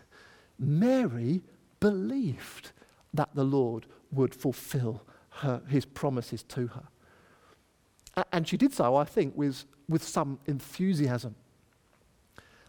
Mary 0.59 1.42
believed 1.78 2.73
that 3.12 3.28
the 3.35 3.45
Lord 3.45 3.85
would 4.11 4.35
fulfill 4.35 5.02
her, 5.28 5.61
his 5.69 5.85
promises 5.85 6.42
to 6.45 6.69
her. 6.69 8.25
And 8.33 8.49
she 8.49 8.57
did 8.57 8.73
so, 8.73 8.97
I 8.97 9.04
think, 9.04 9.37
with, 9.37 9.66
with 9.90 10.02
some 10.02 10.38
enthusiasm. 10.47 11.35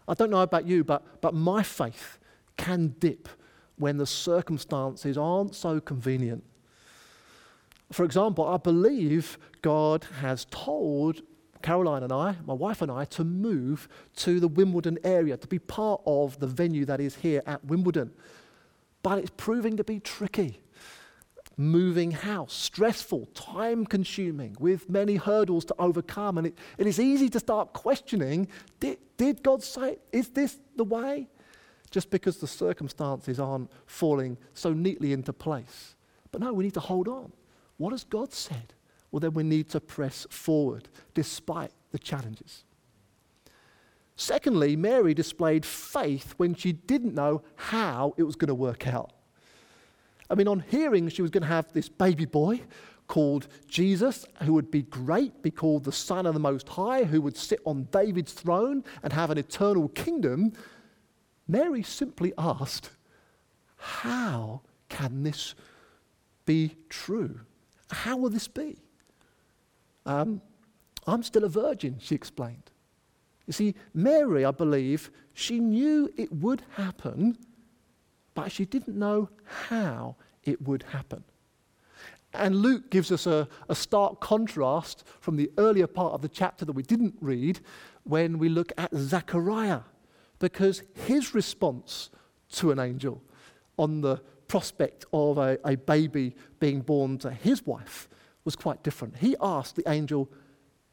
I 0.06 0.12
don't 0.12 0.28
know 0.28 0.42
about 0.42 0.66
you, 0.66 0.84
but, 0.84 1.22
but 1.22 1.32
my 1.32 1.62
faith 1.62 2.18
can 2.58 2.96
dip 2.98 3.30
when 3.76 3.96
the 3.96 4.06
circumstances 4.06 5.16
aren't 5.16 5.54
so 5.54 5.80
convenient. 5.80 6.44
For 7.90 8.04
example, 8.04 8.46
I 8.46 8.58
believe 8.58 9.38
God 9.62 10.04
has 10.20 10.44
told 10.50 11.22
Caroline 11.64 12.02
and 12.02 12.12
I, 12.12 12.36
my 12.44 12.52
wife 12.52 12.82
and 12.82 12.92
I, 12.92 13.06
to 13.06 13.24
move 13.24 13.88
to 14.16 14.38
the 14.38 14.48
Wimbledon 14.48 14.98
area, 15.02 15.38
to 15.38 15.46
be 15.48 15.58
part 15.58 16.02
of 16.04 16.38
the 16.38 16.46
venue 16.46 16.84
that 16.84 17.00
is 17.00 17.16
here 17.16 17.42
at 17.46 17.64
Wimbledon. 17.64 18.12
But 19.02 19.18
it's 19.18 19.32
proving 19.34 19.78
to 19.78 19.84
be 19.84 19.98
tricky. 19.98 20.60
Moving 21.56 22.10
house, 22.10 22.52
stressful, 22.52 23.26
time 23.32 23.86
consuming, 23.86 24.56
with 24.60 24.90
many 24.90 25.16
hurdles 25.16 25.64
to 25.66 25.74
overcome. 25.78 26.36
And 26.36 26.48
it, 26.48 26.58
it 26.76 26.86
is 26.86 27.00
easy 27.00 27.30
to 27.30 27.40
start 27.40 27.72
questioning 27.72 28.46
did, 28.78 28.98
did 29.16 29.42
God 29.42 29.62
say, 29.62 29.96
is 30.12 30.28
this 30.28 30.58
the 30.76 30.84
way? 30.84 31.28
Just 31.90 32.10
because 32.10 32.36
the 32.36 32.46
circumstances 32.46 33.40
aren't 33.40 33.70
falling 33.86 34.36
so 34.52 34.74
neatly 34.74 35.14
into 35.14 35.32
place. 35.32 35.94
But 36.30 36.42
no, 36.42 36.52
we 36.52 36.64
need 36.64 36.74
to 36.74 36.80
hold 36.80 37.08
on. 37.08 37.32
What 37.78 37.92
has 37.92 38.04
God 38.04 38.34
said? 38.34 38.74
Well, 39.14 39.20
then 39.20 39.34
we 39.34 39.44
need 39.44 39.68
to 39.70 39.80
press 39.80 40.26
forward 40.28 40.88
despite 41.14 41.70
the 41.92 42.00
challenges. 42.00 42.64
Secondly, 44.16 44.74
Mary 44.74 45.14
displayed 45.14 45.64
faith 45.64 46.34
when 46.36 46.56
she 46.56 46.72
didn't 46.72 47.14
know 47.14 47.44
how 47.54 48.14
it 48.16 48.24
was 48.24 48.34
going 48.34 48.48
to 48.48 48.56
work 48.56 48.88
out. 48.88 49.12
I 50.28 50.34
mean, 50.34 50.48
on 50.48 50.64
hearing 50.68 51.08
she 51.10 51.22
was 51.22 51.30
going 51.30 51.42
to 51.42 51.48
have 51.48 51.72
this 51.72 51.88
baby 51.88 52.24
boy 52.24 52.62
called 53.06 53.46
Jesus, 53.68 54.26
who 54.42 54.52
would 54.54 54.72
be 54.72 54.82
great, 54.82 55.44
be 55.44 55.50
called 55.52 55.84
the 55.84 55.92
Son 55.92 56.26
of 56.26 56.34
the 56.34 56.40
Most 56.40 56.70
High, 56.70 57.04
who 57.04 57.20
would 57.20 57.36
sit 57.36 57.60
on 57.64 57.86
David's 57.92 58.32
throne 58.32 58.82
and 59.04 59.12
have 59.12 59.30
an 59.30 59.38
eternal 59.38 59.90
kingdom, 59.90 60.54
Mary 61.46 61.84
simply 61.84 62.32
asked, 62.36 62.90
How 63.76 64.62
can 64.88 65.22
this 65.22 65.54
be 66.46 66.74
true? 66.88 67.42
How 67.92 68.16
will 68.16 68.30
this 68.30 68.48
be? 68.48 68.80
Um, 70.06 70.40
I'm 71.06 71.22
still 71.22 71.44
a 71.44 71.48
virgin, 71.48 71.96
she 72.00 72.14
explained. 72.14 72.70
You 73.46 73.52
see, 73.52 73.74
Mary, 73.92 74.44
I 74.44 74.50
believe, 74.50 75.10
she 75.34 75.58
knew 75.58 76.10
it 76.16 76.32
would 76.32 76.62
happen, 76.76 77.36
but 78.34 78.50
she 78.50 78.64
didn't 78.64 78.98
know 78.98 79.28
how 79.44 80.16
it 80.44 80.62
would 80.62 80.82
happen. 80.84 81.24
And 82.32 82.56
Luke 82.56 82.90
gives 82.90 83.12
us 83.12 83.26
a, 83.26 83.46
a 83.68 83.74
stark 83.74 84.20
contrast 84.20 85.04
from 85.20 85.36
the 85.36 85.50
earlier 85.58 85.86
part 85.86 86.14
of 86.14 86.22
the 86.22 86.28
chapter 86.28 86.64
that 86.64 86.72
we 86.72 86.82
didn't 86.82 87.14
read 87.20 87.60
when 88.02 88.38
we 88.38 88.48
look 88.48 88.72
at 88.76 88.94
Zechariah, 88.94 89.80
because 90.38 90.82
his 91.06 91.34
response 91.34 92.10
to 92.52 92.70
an 92.70 92.78
angel 92.78 93.22
on 93.78 94.00
the 94.00 94.20
prospect 94.48 95.04
of 95.12 95.38
a, 95.38 95.58
a 95.64 95.76
baby 95.76 96.34
being 96.60 96.80
born 96.80 97.18
to 97.18 97.30
his 97.30 97.64
wife 97.66 98.08
was 98.44 98.56
quite 98.56 98.82
different. 98.82 99.16
He 99.16 99.36
asked 99.40 99.76
the 99.76 99.88
angel, 99.88 100.30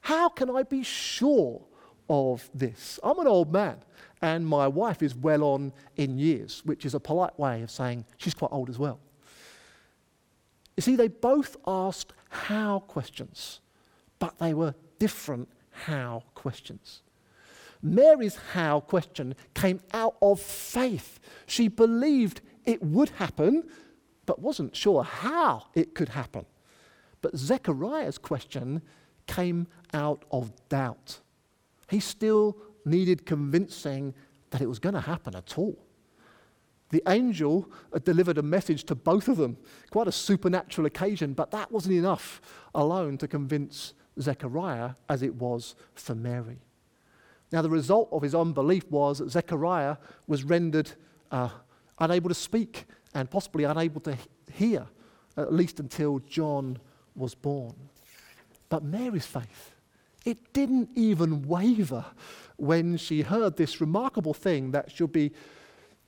How 0.01 0.29
can 0.29 0.49
I 0.49 0.63
be 0.63 0.83
sure 0.83 1.61
of 2.09 2.49
this? 2.53 2.99
I'm 3.03 3.19
an 3.19 3.27
old 3.27 3.51
man, 3.51 3.77
and 4.21 4.45
my 4.45 4.67
wife 4.67 5.01
is 5.01 5.15
well 5.15 5.43
on 5.43 5.73
in 5.95 6.17
years, 6.17 6.61
which 6.65 6.85
is 6.85 6.93
a 6.93 6.99
polite 6.99 7.37
way 7.39 7.61
of 7.61 7.71
saying 7.71 8.05
she's 8.17 8.33
quite 8.33 8.51
old 8.51 8.69
as 8.69 8.79
well. 8.79 8.99
You 10.77 10.81
see, 10.81 10.95
they 10.95 11.09
both 11.09 11.57
asked 11.67 12.13
how 12.29 12.79
questions, 12.79 13.59
but 14.19 14.37
they 14.39 14.53
were 14.53 14.73
different 14.99 15.49
how 15.71 16.23
questions. 16.35 17.01
Mary's 17.81 18.37
how 18.53 18.79
question 18.79 19.35
came 19.53 19.79
out 19.93 20.15
of 20.21 20.39
faith. 20.39 21.19
She 21.47 21.67
believed 21.67 22.41
it 22.65 22.81
would 22.83 23.09
happen, 23.09 23.67
but 24.25 24.39
wasn't 24.39 24.75
sure 24.75 25.03
how 25.03 25.67
it 25.73 25.95
could 25.95 26.09
happen. 26.09 26.45
But 27.21 27.37
Zechariah's 27.37 28.17
question 28.17 28.81
came 29.27 29.67
out 29.93 30.25
of 30.31 30.51
doubt. 30.69 31.19
He 31.89 31.99
still 31.99 32.57
needed 32.85 33.25
convincing 33.25 34.13
that 34.49 34.61
it 34.61 34.67
was 34.67 34.79
going 34.79 34.95
to 34.95 35.01
happen 35.01 35.35
at 35.35 35.57
all. 35.57 35.77
The 36.89 37.03
angel 37.07 37.69
delivered 38.03 38.37
a 38.37 38.43
message 38.43 38.83
to 38.85 38.95
both 38.95 39.29
of 39.29 39.37
them, 39.37 39.57
quite 39.91 40.07
a 40.07 40.11
supernatural 40.11 40.85
occasion, 40.85 41.33
but 41.33 41.51
that 41.51 41.71
wasn't 41.71 41.95
enough 41.95 42.41
alone 42.75 43.17
to 43.19 43.27
convince 43.27 43.93
Zechariah 44.19 44.91
as 45.07 45.23
it 45.23 45.35
was 45.35 45.75
for 45.95 46.15
Mary. 46.15 46.59
Now, 47.51 47.61
the 47.61 47.69
result 47.69 48.09
of 48.11 48.21
his 48.21 48.35
unbelief 48.35 48.89
was 48.89 49.19
that 49.19 49.29
Zechariah 49.29 49.97
was 50.27 50.43
rendered 50.43 50.91
uh, 51.31 51.49
unable 51.99 52.29
to 52.29 52.35
speak 52.35 52.85
and 53.13 53.29
possibly 53.29 53.63
unable 53.63 54.01
to 54.01 54.17
hear, 54.51 54.85
at 55.37 55.53
least 55.53 55.79
until 55.79 56.19
John 56.19 56.77
was 57.15 57.35
born. 57.35 57.75
But 58.69 58.83
Mary's 58.83 59.25
faith, 59.25 59.71
it 60.25 60.53
didn't 60.53 60.89
even 60.95 61.47
waver 61.47 62.05
when 62.57 62.97
she 62.97 63.21
heard 63.21 63.57
this 63.57 63.81
remarkable 63.81 64.33
thing 64.33 64.71
that 64.71 64.91
should 64.91 65.11
be 65.11 65.31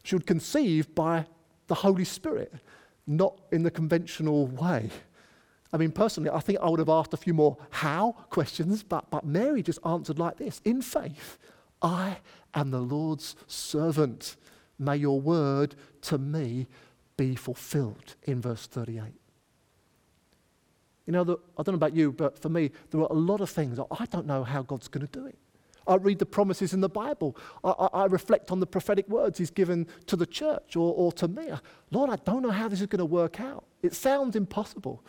should 0.04 0.28
conceive 0.28 0.94
by 0.94 1.26
the 1.68 1.76
Holy 1.76 2.04
Spirit, 2.04 2.54
not 3.08 3.40
in 3.52 3.64
the 3.64 3.72
conventional 3.72 4.48
way. 4.48 4.90
I 5.72 5.78
mean, 5.78 5.92
personally, 5.92 6.30
I 6.30 6.40
think 6.40 6.60
I 6.60 6.70
would 6.70 6.80
have 6.80 6.90
asked 6.90 7.14
a 7.14 7.18
few 7.18 7.34
more 7.34 7.58
how 7.72 8.12
questions, 8.30 8.84
but, 8.84 9.10
but 9.10 9.26
Mary 9.26 9.64
just 9.64 9.80
answered 9.86 10.20
like 10.20 10.38
this 10.38 10.62
In 10.64 10.82
faith, 10.82 11.40
I 11.82 12.18
am 12.54 12.70
the 12.72 12.82
Lord's 12.82 13.36
servant. 13.48 14.36
May 14.78 14.98
your 14.98 15.20
word 15.20 15.76
to 16.02 16.18
me 16.18 16.68
be 17.18 17.36
fulfilled, 17.36 18.16
in 18.24 18.42
verse 18.42 18.68
38. 18.68 19.23
You 21.06 21.14
know, 21.14 21.24
the, 21.24 21.38
I 21.58 21.64
don't 21.64 21.74
know 21.74 21.78
about 21.86 21.96
you, 21.96 22.12
but 22.12 22.40
for 22.40 22.50
me, 22.50 22.72
there 22.92 23.02
are 23.02 23.08
a 23.10 23.14
lot 23.14 23.42
of 23.42 23.50
things 23.50 23.80
I 23.80 24.06
don't 24.06 24.26
know 24.26 24.44
how 24.44 24.62
God's 24.62 24.88
going 24.88 25.06
to 25.06 25.12
do 25.12 25.26
it. 25.26 25.38
I 25.86 25.96
read 25.96 26.20
the 26.20 26.26
promises 26.26 26.74
in 26.74 26.80
the 26.80 26.90
Bible. 26.90 27.36
I, 27.64 27.72
I, 27.72 27.88
I, 28.04 28.06
reflect 28.06 28.52
on 28.52 28.62
the 28.62 28.66
prophetic 28.66 29.08
words 29.10 29.38
He's 29.38 29.52
given 29.52 29.88
to 30.08 30.16
the 30.16 30.26
church 30.26 30.78
or, 30.78 30.94
or 30.94 31.12
to 31.14 31.28
me. 31.28 31.50
Lord, 31.92 32.10
I 32.10 32.16
don't 32.24 32.42
know 32.42 32.52
how 32.52 32.70
this 32.70 32.80
is 32.80 32.88
going 32.88 33.00
to 33.00 33.06
work 33.06 33.42
out. 33.42 33.66
It 33.82 33.94
sounds 33.94 34.38
impossible. 34.38 35.04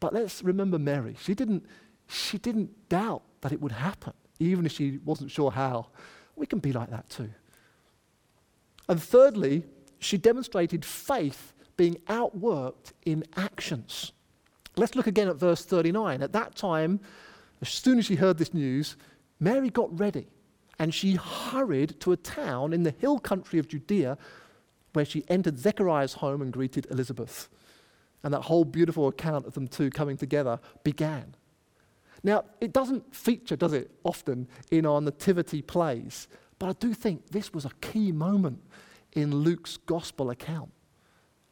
But 0.00 0.14
let's 0.14 0.42
remember 0.42 0.78
Mary. 0.78 1.16
She 1.20 1.34
didn't, 1.34 1.66
she 2.08 2.38
didn't 2.38 2.88
doubt 2.88 3.22
that 3.42 3.52
it 3.52 3.60
would 3.60 3.72
happen, 3.72 4.12
even 4.38 4.66
if 4.66 4.72
she 4.72 4.98
wasn't 5.04 5.30
sure 5.30 5.50
how. 5.50 5.88
We 6.34 6.46
can 6.46 6.58
be 6.58 6.72
like 6.72 6.90
that 6.90 7.08
too. 7.08 7.30
And 8.88 9.02
thirdly, 9.02 9.64
she 9.98 10.16
demonstrated 10.16 10.84
faith 10.84 11.52
being 11.76 11.96
outworked 12.06 12.92
in 13.04 13.24
actions. 13.36 14.12
Let's 14.76 14.94
look 14.94 15.06
again 15.06 15.28
at 15.28 15.36
verse 15.36 15.64
39. 15.64 16.22
At 16.22 16.32
that 16.32 16.54
time, 16.54 17.00
as 17.62 17.68
soon 17.68 17.98
as 17.98 18.04
she 18.04 18.16
heard 18.16 18.38
this 18.38 18.52
news, 18.52 18.96
Mary 19.40 19.70
got 19.70 19.98
ready 19.98 20.28
and 20.78 20.92
she 20.92 21.14
hurried 21.14 21.98
to 22.00 22.12
a 22.12 22.16
town 22.16 22.72
in 22.72 22.82
the 22.82 22.90
hill 22.90 23.18
country 23.18 23.58
of 23.58 23.68
Judea 23.68 24.18
where 24.92 25.04
she 25.04 25.24
entered 25.28 25.58
Zechariah's 25.58 26.14
home 26.14 26.42
and 26.42 26.52
greeted 26.52 26.86
Elizabeth. 26.90 27.48
And 28.22 28.32
that 28.34 28.42
whole 28.42 28.64
beautiful 28.64 29.08
account 29.08 29.46
of 29.46 29.54
them 29.54 29.68
two 29.68 29.90
coming 29.90 30.16
together 30.16 30.58
began. 30.84 31.34
Now, 32.22 32.44
it 32.60 32.72
doesn't 32.72 33.14
feature, 33.14 33.56
does 33.56 33.72
it, 33.72 33.90
often 34.04 34.48
in 34.70 34.84
our 34.84 35.00
nativity 35.00 35.62
plays, 35.62 36.28
but 36.58 36.68
I 36.68 36.72
do 36.72 36.94
think 36.94 37.28
this 37.28 37.52
was 37.52 37.64
a 37.64 37.70
key 37.80 38.10
moment 38.10 38.60
in 39.12 39.34
Luke's 39.34 39.76
gospel 39.76 40.30
account. 40.30 40.70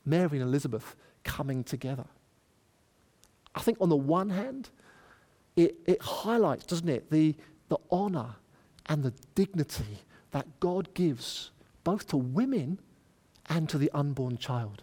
Mary 0.04 0.38
and 0.38 0.48
Elizabeth 0.48 0.96
coming 1.22 1.64
together. 1.64 2.06
I 3.54 3.60
think 3.60 3.78
on 3.80 3.88
the 3.88 3.96
one 3.96 4.30
hand, 4.30 4.70
it, 5.56 5.76
it 5.86 6.02
highlights, 6.02 6.66
doesn't 6.66 6.88
it, 6.88 7.10
the, 7.10 7.34
the 7.68 7.78
honor 7.90 8.34
and 8.86 9.02
the 9.02 9.12
dignity 9.34 10.00
that 10.32 10.46
God 10.60 10.92
gives 10.94 11.50
both 11.84 12.08
to 12.08 12.16
women 12.16 12.80
and 13.48 13.68
to 13.68 13.78
the 13.78 13.90
unborn 13.94 14.38
child. 14.38 14.82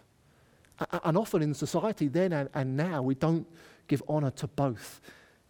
And 1.04 1.16
often 1.16 1.42
in 1.42 1.54
society, 1.54 2.08
then 2.08 2.32
and 2.54 2.76
now, 2.76 3.02
we 3.02 3.14
don't 3.14 3.46
give 3.88 4.02
honor 4.08 4.30
to 4.32 4.46
both 4.46 5.00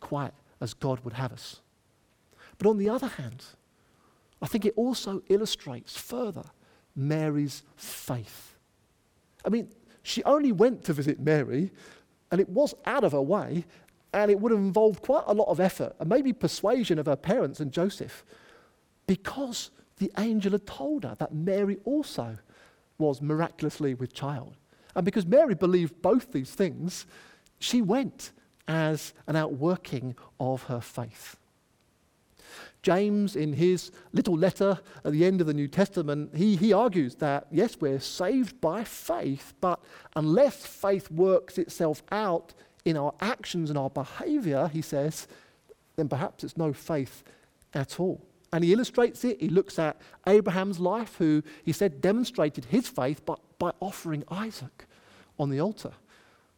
quite 0.00 0.32
as 0.61 0.74
God 0.74 1.00
would 1.04 1.14
have 1.14 1.32
us. 1.32 1.61
But 2.58 2.68
on 2.68 2.78
the 2.78 2.88
other 2.88 3.06
hand, 3.06 3.44
I 4.40 4.46
think 4.46 4.64
it 4.64 4.74
also 4.76 5.22
illustrates 5.28 5.96
further 5.96 6.44
Mary's 6.96 7.62
faith. 7.76 8.56
I 9.44 9.48
mean, 9.48 9.68
she 10.02 10.22
only 10.24 10.52
went 10.52 10.85
to 10.85 10.92
visit 10.92 11.20
Mary, 11.20 11.70
and 12.33 12.40
it 12.40 12.49
was 12.49 12.75
out 12.87 13.05
of 13.05 13.12
her 13.12 13.23
way, 13.23 13.64
and 14.12 14.31
it 14.31 14.40
would 14.40 14.51
have 14.51 14.61
involved 14.61 15.03
quite 15.03 15.25
a 15.27 15.35
lot 15.35 15.49
of 15.49 15.61
effort 15.61 15.95
and 16.01 16.09
maybe 16.09 16.33
persuasion 16.33 16.99
of 16.99 17.07
her 17.07 17.16
parents 17.16 17.61
and 17.61 17.73
Joseph 17.73 18.25
because 19.07 19.71
the 19.99 20.11
angel 20.18 20.53
had 20.53 20.66
told 20.66 21.05
her 21.05 21.14
that 21.18 21.35
Mary 21.35 21.79
also 21.85 22.38
was 22.99 23.23
miraculously 23.23 23.95
with 23.95 24.12
child. 24.12 24.57
And 24.95 25.05
because 25.05 25.27
Mary 25.27 25.55
believed 25.55 26.03
both 26.03 26.33
these 26.33 26.51
things, 26.51 27.07
she 27.59 27.81
went 27.81 28.33
as 28.68 29.12
an 29.27 29.37
outworking 29.37 30.14
of 30.38 30.64
her 30.64 30.81
faith. 30.81 31.37
James, 32.83 33.37
in 33.37 33.53
his 33.53 33.92
little 34.12 34.37
letter 34.37 34.81
at 35.05 35.12
the 35.12 35.25
end 35.25 35.40
of 35.40 35.47
the 35.47 35.55
New 35.55 35.68
Testament, 35.68 36.35
he, 36.35 36.57
he 36.57 36.73
argues 36.73 37.14
that, 37.16 37.47
yes, 37.51 37.77
we're 37.81 38.01
saved 38.01 38.61
by 38.61 38.83
faith, 38.83 39.55
but 39.61 39.81
unless 40.16 40.66
faith 40.66 41.11
works 41.11 41.59
itself 41.59 42.03
out 42.11 42.55
in 42.85 42.97
our 42.97 43.14
actions 43.21 43.71
and 43.71 43.79
our 43.79 43.90
behavior, 43.90 44.68
he 44.73 44.83
says, 44.83 45.29
then 45.97 46.09
perhaps 46.09 46.42
it's 46.42 46.57
no 46.57 46.73
faith 46.73 47.23
at 47.73 48.01
all. 48.01 48.21
And 48.53 48.64
he 48.64 48.73
illustrates 48.73 49.25
it. 49.25 49.40
He 49.40 49.49
looks 49.49 49.79
at 49.79 50.01
Abraham's 50.27 50.79
life, 50.79 51.16
who 51.16 51.42
he 51.64 51.73
said 51.73 52.01
demonstrated 52.01 52.66
his 52.66 52.88
faith 52.88 53.25
by, 53.25 53.37
by 53.59 53.73
offering 53.81 54.25
Isaac 54.29 54.87
on 55.38 55.49
the 55.51 55.61
altar 55.61 55.92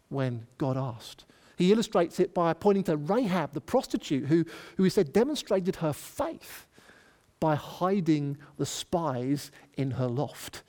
when 0.09 0.47
God 0.59 0.77
asked. 0.77 1.25
He 1.57 1.73
illustrates 1.73 2.21
it 2.21 2.35
by 2.35 2.53
pointing 2.53 2.85
to 2.85 2.97
Rahab, 2.97 3.53
the 3.53 3.61
prostitute, 3.61 4.27
who, 4.27 4.45
who 4.77 4.85
he 4.85 4.90
said 4.90 5.12
demonstrated 5.12 5.77
her 5.77 5.93
faith 5.93 6.67
by 7.40 7.55
hiding 7.55 8.38
the 8.57 8.67
spies 8.67 9.51
in 9.77 9.93
her 9.93 10.07
loft. 10.07 10.62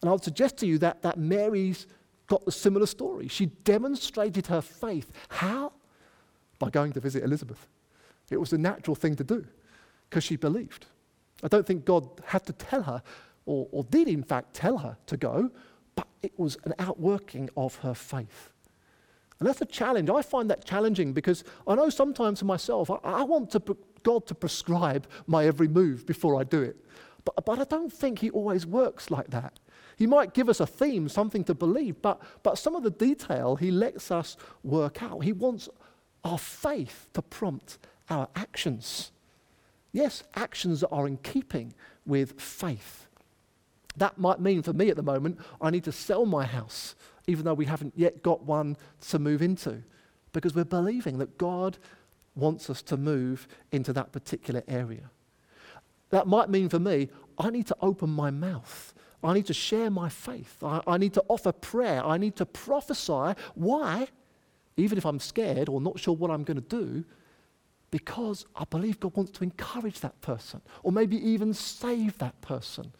And 0.00 0.08
I 0.08 0.12
would 0.12 0.24
suggest 0.24 0.58
to 0.58 0.66
you 0.66 0.78
that, 0.78 1.02
that 1.02 1.18
Mary's 1.18 1.86
got 2.26 2.42
a 2.46 2.52
similar 2.52 2.86
story. 2.86 3.28
She 3.28 3.46
demonstrated 3.46 4.46
her 4.48 4.60
faith. 4.60 5.10
How? 5.28 5.72
By 6.58 6.70
going 6.70 6.92
to 6.92 7.00
visit 7.00 7.24
Elizabeth. 7.24 7.66
It 8.30 8.38
was 8.38 8.50
the 8.50 8.58
natural 8.58 8.94
thing 8.94 9.16
to 9.16 9.24
do 9.24 9.46
because 10.08 10.24
she 10.24 10.36
believed. 10.36 10.86
I 11.42 11.48
don't 11.48 11.66
think 11.66 11.84
God 11.84 12.08
had 12.26 12.44
to 12.46 12.52
tell 12.52 12.82
her, 12.82 13.02
or, 13.46 13.68
or 13.70 13.84
did 13.84 14.08
in 14.08 14.22
fact 14.22 14.54
tell 14.54 14.78
her 14.78 14.96
to 15.06 15.16
go, 15.16 15.50
but 15.94 16.08
it 16.22 16.38
was 16.38 16.58
an 16.64 16.74
outworking 16.78 17.48
of 17.56 17.76
her 17.76 17.94
faith. 17.94 18.50
And 19.38 19.48
that's 19.48 19.60
a 19.60 19.66
challenge. 19.66 20.10
I 20.10 20.22
find 20.22 20.50
that 20.50 20.64
challenging 20.64 21.12
because 21.12 21.44
I 21.66 21.74
know 21.74 21.90
sometimes 21.90 22.42
myself, 22.42 22.90
I, 22.90 22.98
I 23.04 23.22
want 23.22 23.50
to, 23.52 23.76
God 24.02 24.26
to 24.26 24.34
prescribe 24.34 25.06
my 25.26 25.46
every 25.46 25.68
move 25.68 26.06
before 26.06 26.40
I 26.40 26.44
do 26.44 26.62
it. 26.62 26.76
But, 27.24 27.44
but 27.44 27.58
I 27.60 27.64
don't 27.64 27.92
think 27.92 28.18
He 28.18 28.30
always 28.30 28.66
works 28.66 29.10
like 29.10 29.30
that. 29.30 29.58
He 29.96 30.06
might 30.06 30.34
give 30.34 30.48
us 30.48 30.60
a 30.60 30.66
theme, 30.66 31.08
something 31.08 31.44
to 31.44 31.54
believe, 31.54 32.00
but, 32.02 32.20
but 32.42 32.58
some 32.58 32.74
of 32.74 32.82
the 32.82 32.90
detail 32.90 33.56
He 33.56 33.70
lets 33.70 34.10
us 34.10 34.36
work 34.64 35.02
out. 35.02 35.20
He 35.20 35.32
wants 35.32 35.68
our 36.24 36.38
faith 36.38 37.06
to 37.14 37.22
prompt 37.22 37.78
our 38.10 38.28
actions. 38.34 39.12
Yes, 39.92 40.24
actions 40.34 40.80
that 40.80 40.88
are 40.88 41.06
in 41.06 41.16
keeping 41.18 41.74
with 42.06 42.40
faith. 42.40 43.06
That 43.96 44.18
might 44.18 44.40
mean 44.40 44.62
for 44.62 44.72
me 44.72 44.90
at 44.90 44.96
the 44.96 45.02
moment, 45.02 45.38
I 45.60 45.70
need 45.70 45.84
to 45.84 45.92
sell 45.92 46.26
my 46.26 46.44
house 46.44 46.94
even 47.28 47.44
though 47.44 47.54
we 47.54 47.66
haven't 47.66 47.92
yet 47.94 48.22
got 48.24 48.42
one 48.42 48.76
to 49.08 49.18
move 49.20 49.42
into, 49.42 49.84
because 50.32 50.54
we're 50.54 50.64
believing 50.64 51.18
that 51.18 51.38
God 51.38 51.78
wants 52.34 52.68
us 52.70 52.82
to 52.82 52.96
move 52.96 53.46
into 53.70 53.92
that 53.92 54.10
particular 54.10 54.64
area. 54.66 55.10
That 56.10 56.26
might 56.26 56.48
mean 56.48 56.68
for 56.68 56.78
me, 56.78 57.10
I 57.38 57.50
need 57.50 57.66
to 57.68 57.76
open 57.80 58.10
my 58.10 58.30
mouth. 58.30 58.94
I 59.22 59.34
need 59.34 59.46
to 59.46 59.54
share 59.54 59.90
my 59.90 60.08
faith. 60.08 60.56
I, 60.62 60.80
I 60.86 60.96
need 60.96 61.12
to 61.14 61.24
offer 61.28 61.52
prayer. 61.52 62.04
I 62.04 62.18
need 62.18 62.36
to 62.36 62.46
prophesy. 62.46 63.34
Why? 63.54 64.08
Even 64.76 64.96
if 64.96 65.04
I'm 65.04 65.20
scared 65.20 65.68
or 65.68 65.80
not 65.80 65.98
sure 65.98 66.14
what 66.14 66.30
I'm 66.30 66.44
going 66.44 66.60
to 66.60 66.68
do, 66.68 67.04
because 67.90 68.46
I 68.54 68.64
believe 68.64 69.00
God 69.00 69.16
wants 69.16 69.32
to 69.32 69.44
encourage 69.44 70.00
that 70.00 70.20
person, 70.20 70.60
or 70.82 70.92
maybe 70.92 71.16
even 71.28 71.52
save 71.52 72.16
that 72.18 72.40
person, 72.40 72.92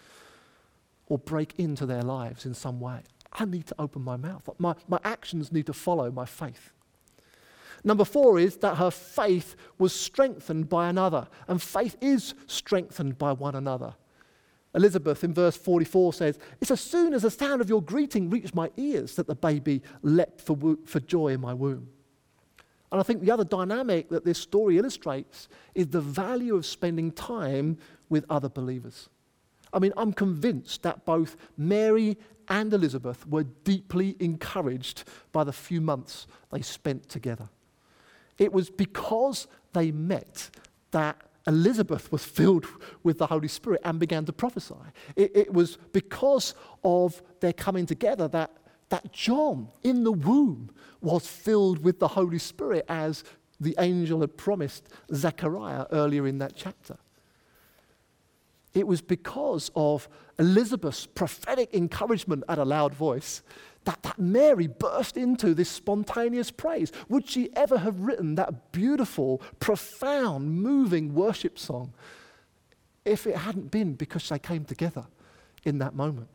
or 1.07 1.19
break 1.19 1.55
into 1.59 1.87
their 1.87 2.03
lives 2.03 2.45
in 2.45 2.53
some 2.53 2.81
way. 2.81 3.01
I 3.33 3.45
need 3.45 3.67
to 3.67 3.75
open 3.79 4.03
my 4.03 4.17
mouth. 4.17 4.49
My, 4.59 4.75
my 4.89 4.99
actions 5.05 5.53
need 5.53 5.67
to 5.67 5.73
follow 5.73 6.11
my 6.11 6.25
faith. 6.25 6.73
Number 7.85 8.05
four 8.05 8.39
is 8.39 8.57
that 8.59 8.77
her 8.77 8.91
faith 8.91 9.55
was 9.79 9.93
strengthened 9.93 10.69
by 10.69 10.89
another, 10.89 11.29
and 11.47 11.63
faith 11.63 11.97
is 12.01 12.35
strengthened 12.47 13.19
by 13.19 13.33
one 13.33 13.55
another. 13.55 13.95
Elizabeth 14.75 15.25
in 15.25 15.33
verse 15.33 15.57
44 15.57 16.13
says, 16.13 16.39
It's 16.61 16.71
as 16.71 16.81
soon 16.81 17.15
as 17.15 17.23
the 17.23 17.31
sound 17.31 17.61
of 17.61 17.69
your 17.69 17.83
greeting 17.83 18.31
reached 18.31 18.55
my 18.55 18.71
ears 18.77 19.17
that 19.17 19.27
the 19.27 19.35
baby 19.35 19.83
leapt 20.03 20.41
for, 20.41 20.55
wo- 20.55 20.79
for 20.85 21.01
joy 21.01 21.29
in 21.29 21.41
my 21.41 21.55
womb. 21.55 21.89
And 22.91 23.01
I 23.01 23.03
think 23.03 23.23
the 23.23 23.31
other 23.31 23.45
dynamic 23.45 24.09
that 24.11 24.25
this 24.25 24.39
story 24.39 24.79
illustrates 24.79 25.49
is 25.75 25.89
the 25.89 26.01
value 26.01 26.55
of 26.55 26.67
spending 26.67 27.13
time 27.13 27.79
with 28.09 28.25
other 28.31 28.49
believers. 28.49 29.09
I 29.73 29.79
mean, 29.79 29.93
I'm 29.97 30.13
convinced 30.13 30.83
that 30.83 31.05
both 31.05 31.37
Mary 31.57 32.17
and 32.49 32.73
Elizabeth 32.73 33.27
were 33.27 33.45
deeply 33.45 34.17
encouraged 34.21 35.05
by 35.33 35.45
the 35.45 35.53
few 35.53 35.81
months 35.81 36.27
they 36.51 36.63
spent 36.63 37.09
together. 37.09 37.49
It 38.39 38.53
was 38.53 38.71
because 38.71 39.47
they 39.73 39.91
met 39.91 40.51
that 40.93 41.21
Elizabeth 41.47 42.13
was 42.13 42.25
filled 42.25 42.67
with 43.03 43.19
the 43.19 43.27
Holy 43.27 43.49
Spirit 43.49 43.81
and 43.85 43.99
began 43.99 44.25
to 44.27 44.33
prophesy. 44.33 44.75
It, 45.17 45.35
it, 45.35 45.53
was 45.53 45.79
because 45.93 46.55
of 46.85 47.23
their 47.41 47.55
coming 47.55 47.87
together 47.87 48.29
that, 48.29 48.51
that 48.91 49.13
John 49.13 49.69
in 49.83 50.05
the 50.05 50.13
womb 50.13 50.71
was 51.01 51.27
filled 51.27 51.83
with 51.83 51.99
the 52.01 52.09
Holy 52.09 52.39
Spirit 52.39 52.85
as 52.89 53.25
the 53.61 53.75
angel 53.79 54.21
had 54.21 54.37
promised 54.37 54.89
Zechariah 55.15 55.87
earlier 55.91 56.27
in 56.27 56.39
that 56.39 56.55
chapter. 56.55 56.99
It 58.79 58.87
was 58.87 59.01
because 59.01 59.73
of 59.75 60.09
Elizabeth's 60.39 61.05
prophetic 61.05 61.75
encouragement 61.75 62.45
at 62.49 62.59
a 62.59 62.65
loud 62.65 62.95
voice 62.95 63.43
that, 63.85 64.01
that 64.05 64.21
Mary 64.21 64.69
burst 64.69 65.17
into 65.17 65.53
this 65.53 65.69
spontaneous 65.69 66.53
praise. 66.53 66.93
Would 67.09 67.29
she 67.29 67.49
ever 67.57 67.79
have 67.79 67.99
written 67.99 68.37
that 68.37 68.71
beautiful, 68.71 69.43
profound, 69.59 70.63
moving 70.63 71.13
worship 71.13 71.59
song 71.59 71.93
if 73.05 73.27
it 73.27 73.39
hadn't 73.39 73.73
been 73.73 73.95
because 73.95 74.29
they 74.29 74.39
came 74.39 74.65
together 74.65 75.07
in 75.65 75.79
that 75.79 75.97
moment? 75.97 76.29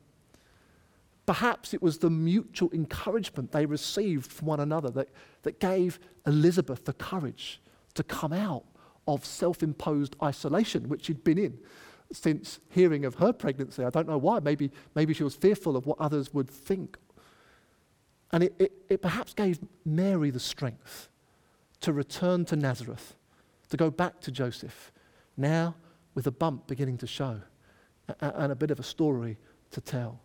Perhaps 1.26 1.74
it 1.74 1.82
was 1.82 2.00
the 2.00 2.10
mutual 2.10 2.70
encouragement 2.74 3.54
they 3.54 3.66
received 3.66 4.30
from 4.30 4.48
one 4.48 4.60
another 4.60 4.90
that, 4.90 5.08
that 5.44 5.62
gave 5.62 5.98
Elizabeth 6.28 6.84
the 6.84 6.92
courage 6.92 7.62
to 7.94 8.04
come 8.04 8.34
out 8.34 8.66
of 9.08 9.24
self 9.24 9.64
imposed 9.64 10.18
isolation, 10.22 10.90
which 10.90 11.06
she'd 11.06 11.24
been 11.24 11.38
in 11.38 11.58
since 12.14 12.60
hearing 12.70 13.04
of 13.04 13.16
her 13.16 13.34
pregnancy. 13.34 13.84
I 13.84 13.90
don't 13.90 14.08
know 14.08 14.18
why. 14.18 14.40
Maybe, 14.40 14.72
maybe 14.96 15.14
she 15.14 15.24
was 15.24 15.36
fearful 15.36 15.76
of 15.76 15.86
what 15.86 16.00
others 16.00 16.34
would 16.34 16.50
think. 16.50 16.98
And 18.32 18.44
it, 18.44 18.56
it, 18.58 18.72
it 18.90 19.02
perhaps 19.02 19.34
gave 19.34 19.60
Mary 19.86 20.30
the 20.30 20.40
strength 20.40 21.10
to 21.82 21.92
return 21.92 22.46
to 22.46 22.56
Nazareth, 22.56 23.16
to 23.70 23.78
go 23.78 23.90
back 23.90 24.22
to 24.22 24.32
Joseph, 24.32 24.92
now 25.36 25.76
with 26.16 26.28
a 26.28 26.32
bump 26.32 26.68
beginning 26.68 26.98
to 27.00 27.08
show 27.08 27.42
and 28.20 28.52
a 28.52 28.56
bit 28.56 28.72
of 28.72 28.80
a 28.80 28.84
story 28.84 29.38
to 29.72 29.82
tell. 29.82 30.20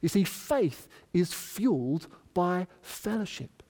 You 0.00 0.08
see, 0.08 0.24
faith 0.24 0.88
is 1.12 1.32
fueled 1.32 2.06
by 2.34 2.66
fellowship. 2.82 3.62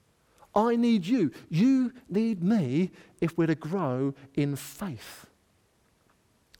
I 0.54 0.76
need 0.76 1.06
you. 1.06 1.30
You 1.48 1.92
need 2.08 2.42
me 2.42 2.90
if 3.20 3.36
we're 3.36 3.46
to 3.46 3.54
grow 3.54 4.14
in 4.34 4.56
faith. 4.56 5.26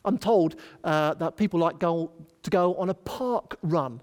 I'm 0.06 0.18
told 0.18 0.56
uh, 0.84 1.14
that 1.14 1.36
people 1.36 1.60
like 1.60 1.78
go, 1.78 2.12
to 2.42 2.50
go 2.50 2.74
on 2.76 2.88
a 2.90 2.94
park 2.94 3.56
run. 3.62 4.00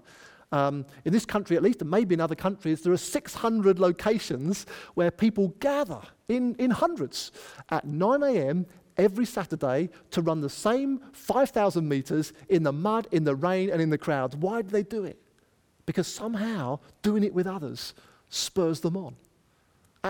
Um, 0.52 0.86
in 1.04 1.12
this 1.12 1.26
country, 1.26 1.56
at 1.56 1.64
least, 1.64 1.80
and 1.80 1.90
maybe 1.90 2.14
in 2.14 2.20
other 2.20 2.36
countries, 2.36 2.82
there 2.82 2.92
are 2.92 2.96
600 2.96 3.80
locations 3.80 4.66
where 4.94 5.10
people 5.10 5.48
gather 5.58 6.00
in, 6.28 6.54
in 6.56 6.70
hundreds 6.70 7.32
at 7.70 7.84
9 7.86 8.22
a.m. 8.22 8.66
every 8.96 9.26
Saturday 9.26 9.88
to 10.12 10.22
run 10.22 10.40
the 10.40 10.48
same 10.48 11.00
5,000 11.12 11.88
meters 11.88 12.32
in 12.48 12.62
the 12.62 12.72
mud, 12.72 13.08
in 13.10 13.24
the 13.24 13.34
rain, 13.34 13.70
and 13.70 13.82
in 13.82 13.90
the 13.90 13.98
crowds. 13.98 14.36
Why 14.36 14.62
do 14.62 14.68
they 14.68 14.84
do 14.84 15.04
it? 15.04 15.20
Because 15.86 16.06
somehow 16.06 16.78
doing 17.02 17.24
it 17.24 17.34
with 17.34 17.48
others 17.48 17.94
spurs 18.28 18.80
them 18.80 18.96
on. 18.96 19.16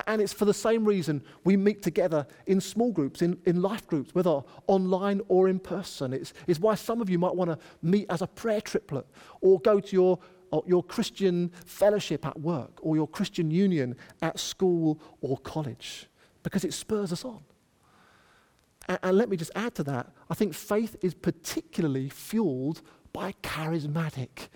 And 0.06 0.20
it's 0.20 0.32
for 0.32 0.44
the 0.44 0.54
same 0.54 0.84
reason 0.84 1.22
we 1.44 1.56
meet 1.56 1.80
together 1.80 2.26
in 2.46 2.60
small 2.60 2.90
groups, 2.90 3.22
in, 3.22 3.38
in 3.44 3.62
life 3.62 3.86
groups, 3.86 4.12
whether 4.12 4.40
online 4.66 5.20
or 5.28 5.48
in 5.48 5.60
person. 5.60 6.12
It's, 6.12 6.32
it's 6.48 6.58
why 6.58 6.74
some 6.74 7.00
of 7.00 7.08
you 7.08 7.18
might 7.18 7.34
want 7.36 7.50
to 7.50 7.58
meet 7.80 8.06
as 8.10 8.20
a 8.20 8.26
prayer 8.26 8.60
triplet 8.60 9.06
or 9.40 9.60
go 9.60 9.78
to 9.78 9.92
your, 9.92 10.18
uh, 10.52 10.60
your 10.66 10.82
Christian 10.82 11.52
fellowship 11.64 12.26
at 12.26 12.40
work 12.40 12.72
or 12.82 12.96
your 12.96 13.06
Christian 13.06 13.52
union 13.52 13.94
at 14.20 14.40
school 14.40 15.00
or 15.20 15.38
college 15.38 16.08
because 16.42 16.64
it 16.64 16.74
spurs 16.74 17.12
us 17.12 17.24
on. 17.24 17.44
And, 18.88 18.98
and 19.04 19.16
let 19.16 19.28
me 19.28 19.36
just 19.36 19.52
add 19.54 19.76
to 19.76 19.84
that 19.84 20.10
I 20.28 20.34
think 20.34 20.54
faith 20.54 20.96
is 21.02 21.14
particularly 21.14 22.08
fueled 22.08 22.82
by 23.12 23.32
charismatic 23.44 24.48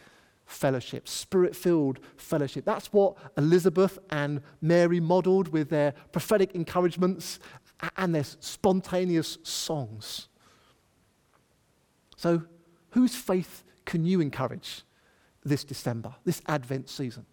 fellowship, 0.48 1.06
spirit 1.06 1.54
filled 1.54 2.00
fellowship. 2.16 2.64
That's 2.64 2.92
what 2.92 3.16
Elizabeth 3.36 3.98
and 4.10 4.40
Mary 4.60 4.98
modeled 4.98 5.48
with 5.48 5.68
their 5.68 5.92
prophetic 6.10 6.54
encouragements 6.54 7.38
and 7.96 8.14
their 8.14 8.24
spontaneous 8.24 9.38
songs. 9.42 10.28
So, 12.16 12.42
whose 12.90 13.14
faith 13.14 13.62
can 13.84 14.04
you 14.04 14.20
encourage 14.20 14.82
this 15.44 15.64
December, 15.64 16.14
this 16.24 16.42
Advent 16.48 16.88
season? 16.88 17.26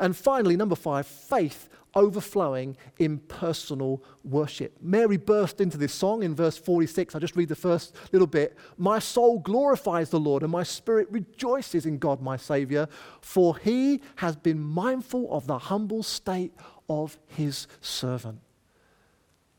And 0.00 0.16
finally, 0.16 0.56
number 0.56 0.74
five, 0.74 1.06
faith 1.06 1.68
overflowing 1.94 2.76
in 2.98 3.18
personal 3.18 4.02
worship. 4.24 4.76
Mary 4.80 5.16
burst 5.16 5.60
into 5.60 5.76
this 5.76 5.92
song 5.92 6.22
in 6.22 6.34
verse 6.34 6.56
46. 6.56 7.14
I'll 7.14 7.20
just 7.20 7.36
read 7.36 7.48
the 7.48 7.54
first 7.54 7.94
little 8.12 8.26
bit. 8.26 8.56
My 8.78 8.98
soul 8.98 9.40
glorifies 9.40 10.10
the 10.10 10.20
Lord, 10.20 10.42
and 10.42 10.52
my 10.52 10.62
spirit 10.62 11.08
rejoices 11.10 11.86
in 11.86 11.98
God, 11.98 12.22
my 12.22 12.36
Savior, 12.36 12.88
for 13.20 13.56
he 13.58 14.00
has 14.16 14.36
been 14.36 14.60
mindful 14.60 15.32
of 15.32 15.46
the 15.46 15.58
humble 15.58 16.02
state 16.02 16.54
of 16.88 17.18
his 17.26 17.66
servant. 17.80 18.40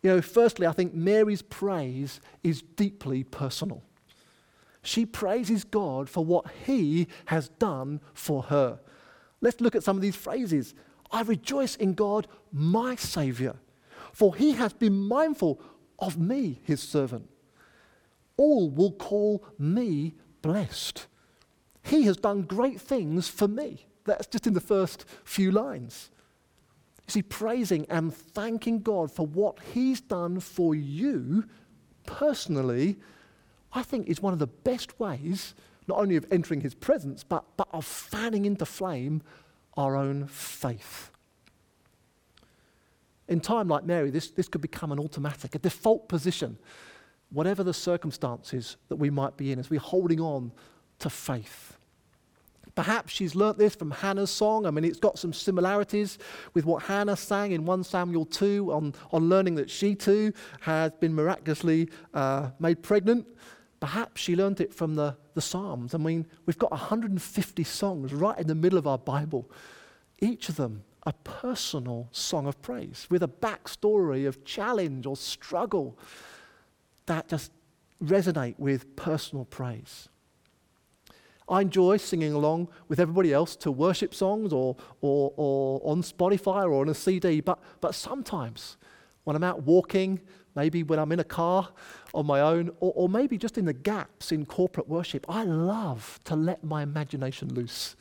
You 0.02 0.10
know, 0.10 0.22
firstly, 0.22 0.66
I 0.66 0.72
think 0.72 0.94
Mary's 0.94 1.44
praise 1.44 2.20
is 2.44 2.62
deeply 2.62 3.24
personal. 3.24 3.84
She 4.82 5.06
praises 5.06 5.64
God 5.64 6.10
for 6.10 6.26
what 6.26 6.46
he 6.66 7.08
has 7.26 7.50
done 7.50 8.02
for 8.14 8.44
her. 8.44 8.80
Let's 9.42 9.60
look 9.60 9.76
at 9.76 9.84
some 9.84 9.98
of 9.98 10.02
these 10.02 10.16
phrases. 10.16 10.74
I 11.12 11.22
rejoice 11.24 11.76
in 11.76 11.94
God, 11.94 12.28
my 12.54 12.96
Savior, 12.96 13.56
for 14.14 14.36
he 14.36 14.54
has 14.54 14.74
been 14.74 15.08
mindful 15.08 15.60
of 16.00 16.18
me, 16.18 16.62
his 16.64 16.82
servant. 16.82 17.30
All 18.38 18.70
will 18.70 18.94
call 18.94 19.44
me 19.60 20.16
blessed. 20.42 21.08
He 21.84 22.04
has 22.04 22.18
done 22.18 22.44
great 22.44 22.80
things 22.80 23.28
for 23.28 23.48
me. 23.48 23.88
That's 24.06 24.28
just 24.28 24.48
in 24.48 24.54
the 24.54 24.62
first 24.62 25.06
few 25.24 25.52
lines. 25.52 26.10
You 27.08 27.12
see, 27.12 27.22
praising 27.24 27.86
and 27.90 28.14
thanking 28.14 28.82
God 28.82 29.12
for 29.12 29.26
what 29.26 29.58
he's 29.74 30.02
done 30.02 30.40
for 30.40 30.74
you 30.74 31.46
personally, 32.06 32.98
I 33.74 33.84
think 33.84 34.08
is 34.08 34.22
one 34.22 34.34
of 34.34 34.40
the 34.40 34.48
best 34.48 35.00
ways, 35.00 35.54
not 35.88 36.00
only 36.00 36.16
of 36.16 36.26
entering 36.32 36.62
his 36.62 36.74
presence, 36.74 37.24
but, 37.24 37.46
but 37.58 37.68
of 37.74 37.86
fanning 37.86 38.46
into 38.46 38.66
flame 38.66 39.22
our 39.78 39.96
own 39.96 40.28
faith. 40.28 41.12
In 43.28 43.40
time 43.40 43.68
like 43.68 43.86
Mary, 43.86 44.10
this, 44.10 44.30
this 44.30 44.48
could 44.48 44.62
become 44.62 44.92
an 44.92 45.00
automatic, 45.00 45.56
a 45.56 45.60
default 45.60 46.10
position, 46.10 46.58
whatever 47.30 47.64
the 47.64 47.74
circumstances 47.74 48.78
that 48.90 48.98
we 48.98 49.10
might 49.10 49.38
be 49.38 49.52
in, 49.52 49.60
as 49.60 49.70
we're 49.70 49.80
holding 49.80 50.20
on 50.20 50.52
to 51.00 51.10
faith. 51.10 51.78
Perhaps 52.76 53.12
she's 53.12 53.36
learnt 53.36 53.58
this 53.58 53.76
from 53.76 53.92
Hannah's 53.92 54.32
song. 54.32 54.66
I 54.66 54.72
mean, 54.72 54.86
it's 54.86 55.00
got 55.00 55.20
some 55.20 55.34
similarities 55.34 56.18
with 56.54 56.66
what 56.66 56.84
Hannah 56.84 57.18
sang 57.18 57.52
in 57.52 57.66
1 57.66 57.84
Samuel 57.84 58.26
2 58.26 58.72
on, 58.72 58.94
on 59.12 59.30
learning 59.30 59.56
that 59.56 59.70
she 59.70 59.94
too 59.94 60.32
has 60.62 60.92
been 61.00 61.14
miraculously 61.14 61.90
uh, 62.14 62.52
made 62.60 62.82
pregnant. 62.82 63.28
Perhaps 63.82 64.22
she 64.22 64.36
learned 64.36 64.62
it 64.62 64.74
from 64.74 64.96
the, 64.96 65.18
the 65.34 65.42
Psalms. 65.42 65.94
I 65.94 65.98
mean, 65.98 66.26
we've 66.46 66.58
got 66.58 66.72
150 66.72 67.64
songs 67.66 68.14
right 68.14 68.40
in 68.40 68.48
the 68.48 68.56
middle 68.56 68.78
of 68.78 68.88
our 68.88 68.98
Bible, 68.98 69.52
each 70.22 70.48
of 70.48 70.56
them 70.56 70.84
a 71.04 71.14
personal 71.14 72.08
song 72.12 72.46
of 72.46 72.62
praise 72.62 73.08
with 73.10 73.24
a 73.24 73.28
backstory 73.28 74.28
of 74.28 74.46
challenge 74.46 75.06
or 75.06 75.16
struggle 75.16 75.98
that 77.08 77.28
just 77.28 77.52
resonate 78.04 78.56
with 78.60 78.96
personal 78.96 79.46
praise. 79.46 80.10
I 81.50 81.62
enjoy 81.62 81.98
singing 81.98 82.34
along 82.34 82.70
with 82.88 83.00
everybody 83.00 83.34
else 83.34 83.56
to 83.58 83.72
worship 83.72 84.14
songs 84.14 84.54
or, 84.54 84.78
or, 85.02 85.34
or 85.36 85.82
on 85.84 86.02
Spotify 86.02 86.64
or 86.64 86.82
on 86.82 86.90
a 86.90 86.94
CD, 86.94 87.42
but, 87.42 87.60
but 87.82 87.96
sometimes 87.96 88.78
when 89.24 89.36
I'm 89.36 89.44
out 89.44 89.64
walking, 89.64 90.22
maybe 90.56 90.84
when 90.84 91.00
I'm 91.00 91.12
in 91.12 91.20
a 91.20 91.26
car 91.26 91.70
on 92.14 92.26
my 92.26 92.42
own, 92.42 92.70
or, 92.80 92.94
or 92.96 93.10
maybe 93.10 93.38
just 93.38 93.58
in 93.58 93.66
the 93.66 93.74
gaps 93.74 94.32
in 94.32 94.46
corporate 94.46 94.88
worship, 94.88 95.26
I 95.30 95.44
love 95.44 96.20
to 96.26 96.36
let 96.36 96.64
my 96.64 96.84
imagination 96.84 97.54
loose 97.54 97.96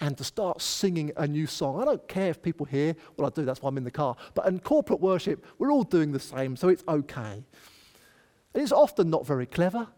and 0.00 0.16
to 0.18 0.24
start 0.24 0.60
singing 0.60 1.12
a 1.16 1.26
new 1.26 1.46
song. 1.46 1.80
I 1.80 1.84
don't 1.84 2.06
care 2.08 2.30
if 2.30 2.42
people 2.42 2.66
hear 2.66 2.96
what 3.16 3.26
I 3.26 3.30
do, 3.34 3.44
that's 3.44 3.62
why 3.62 3.68
I'm 3.68 3.76
in 3.76 3.84
the 3.84 3.90
car. 3.90 4.16
But 4.34 4.46
in 4.46 4.58
corporate 4.58 5.00
worship, 5.00 5.44
we're 5.58 5.70
all 5.70 5.84
doing 5.84 6.12
the 6.12 6.20
same, 6.20 6.56
so 6.56 6.68
it's 6.68 6.84
okay. 6.88 7.44
And 8.54 8.62
it's 8.62 8.72
often 8.72 9.10
not 9.10 9.26
very 9.26 9.46
clever. 9.46 9.88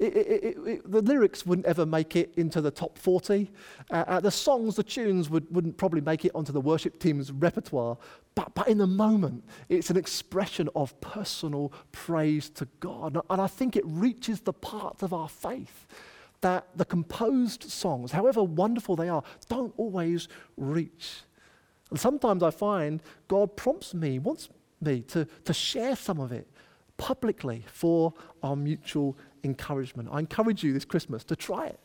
It, 0.00 0.16
it, 0.16 0.56
it, 0.66 0.90
the 0.90 1.02
lyrics 1.02 1.44
wouldn't 1.44 1.66
ever 1.66 1.84
make 1.84 2.16
it 2.16 2.32
into 2.38 2.62
the 2.62 2.70
top 2.70 2.96
40. 2.96 3.50
Uh, 3.90 4.04
uh, 4.06 4.20
the 4.20 4.30
songs, 4.30 4.76
the 4.76 4.82
tunes 4.82 5.28
would, 5.28 5.46
wouldn't 5.54 5.76
probably 5.76 6.00
make 6.00 6.24
it 6.24 6.32
onto 6.34 6.52
the 6.52 6.60
worship 6.60 6.98
team's 6.98 7.30
repertoire. 7.30 7.98
But, 8.34 8.54
but 8.54 8.66
in 8.66 8.78
the 8.78 8.86
moment, 8.86 9.44
it's 9.68 9.90
an 9.90 9.98
expression 9.98 10.70
of 10.74 10.98
personal 11.02 11.70
praise 11.92 12.48
to 12.50 12.66
God. 12.80 13.18
And 13.28 13.42
I 13.42 13.46
think 13.46 13.76
it 13.76 13.84
reaches 13.86 14.40
the 14.40 14.54
part 14.54 15.02
of 15.02 15.12
our 15.12 15.28
faith 15.28 15.86
that 16.40 16.66
the 16.74 16.86
composed 16.86 17.64
songs, 17.70 18.12
however 18.12 18.42
wonderful 18.42 18.96
they 18.96 19.10
are, 19.10 19.22
don't 19.50 19.74
always 19.76 20.28
reach. 20.56 21.24
And 21.90 22.00
sometimes 22.00 22.42
I 22.42 22.50
find 22.50 23.02
God 23.28 23.54
prompts 23.54 23.92
me, 23.92 24.18
wants 24.18 24.48
me 24.80 25.02
to, 25.02 25.26
to 25.44 25.52
share 25.52 25.94
some 25.94 26.20
of 26.20 26.32
it 26.32 26.48
publicly 26.96 27.64
for 27.72 28.12
our 28.42 28.54
mutual 28.54 29.16
encouragement. 29.44 30.08
I 30.12 30.18
encourage 30.18 30.62
you 30.62 30.72
this 30.72 30.84
Christmas 30.84 31.24
to 31.24 31.36
try 31.36 31.66
it. 31.66 31.80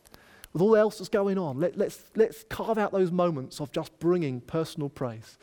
With 0.54 0.62
all 0.62 0.76
else 0.76 1.00
that's 1.00 1.10
going 1.10 1.38
on, 1.38 1.60
let, 1.60 1.78
let's, 1.78 2.02
let's 2.15 2.46
carve 2.50 2.78
out 2.78 2.91
those 2.91 3.12
moments 3.12 3.60
of 3.60 3.72
just 3.72 3.98
bringing 4.00 4.39
personal 4.39 4.89
praise 4.89 5.38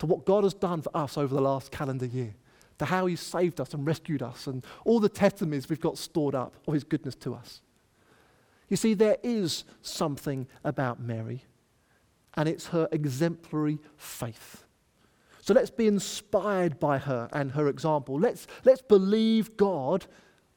to 0.00 0.06
what 0.06 0.26
God 0.26 0.44
has 0.44 0.54
done 0.54 0.82
for 0.82 0.94
us 0.94 1.16
over 1.16 1.34
the 1.34 1.40
last 1.40 1.70
calendar 1.70 2.06
year, 2.06 2.34
to 2.78 2.84
how 2.84 3.06
He's 3.06 3.20
saved 3.20 3.60
us 3.60 3.72
and 3.72 3.86
rescued 3.86 4.22
us, 4.22 4.46
and 4.46 4.64
all 4.84 5.00
the 5.00 5.08
testimonies 5.08 5.68
we've 5.68 5.80
got 5.80 5.96
stored 5.96 6.34
up 6.34 6.56
of 6.66 6.74
His 6.74 6.84
goodness 6.84 7.14
to 7.16 7.34
us. 7.34 7.62
You 8.68 8.76
see, 8.76 8.94
there 8.94 9.16
is 9.22 9.64
something 9.82 10.46
about 10.64 11.00
Mary, 11.00 11.44
and 12.34 12.48
it's 12.48 12.66
her 12.68 12.88
exemplary 12.92 13.78
faith. 13.96 14.64
So 15.42 15.54
let's 15.54 15.70
be 15.70 15.86
inspired 15.86 16.78
by 16.78 16.98
her 16.98 17.28
and 17.32 17.52
her 17.52 17.68
example. 17.68 18.18
Let's, 18.18 18.46
let's 18.64 18.82
believe 18.82 19.56
God 19.56 20.06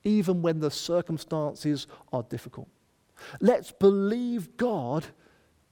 even 0.03 0.41
when 0.41 0.59
the 0.59 0.71
circumstances 0.71 1.87
are 2.11 2.23
difficult. 2.23 2.67
Let's 3.39 3.71
believe 3.71 4.57
God 4.57 5.05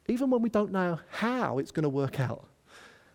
even 0.08 0.30
when 0.30 0.42
we 0.42 0.50
don't 0.50 0.72
know 0.72 1.00
how 1.10 1.60
it's 1.60 1.72
going 1.72 1.84
to 1.84 1.90
work 1.90 2.20
out. 2.20 2.46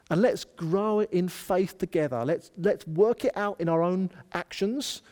And 0.08 0.22
let's 0.22 0.44
grow 0.44 1.00
in 1.00 1.28
faith 1.28 1.78
together. 1.78 2.24
Let's, 2.24 2.50
let's 2.56 2.86
work 2.86 3.24
it 3.24 3.36
out 3.36 3.60
in 3.60 3.68
our 3.68 3.82
own 3.82 4.10
actions 4.32 5.02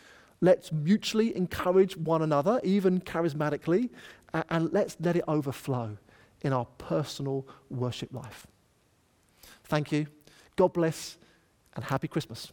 Let's 0.45 0.71
mutually 0.71 1.35
encourage 1.35 1.97
one 1.97 2.21
another, 2.21 2.61
even 2.63 3.01
charismatically, 3.01 3.89
and, 4.35 4.45
and 4.51 4.73
let's 4.75 4.95
let 5.01 5.17
it 5.17 5.25
overflow 5.27 5.97
in 6.43 6.53
our 6.53 6.67
personal 6.77 7.47
worship 7.71 8.13
life. 8.13 8.47
Thank 9.65 9.91
you. 9.91 10.07
God 10.57 10.75
bless, 10.75 11.17
and 11.75 11.83
happy 11.83 12.09
Christmas. 12.09 12.53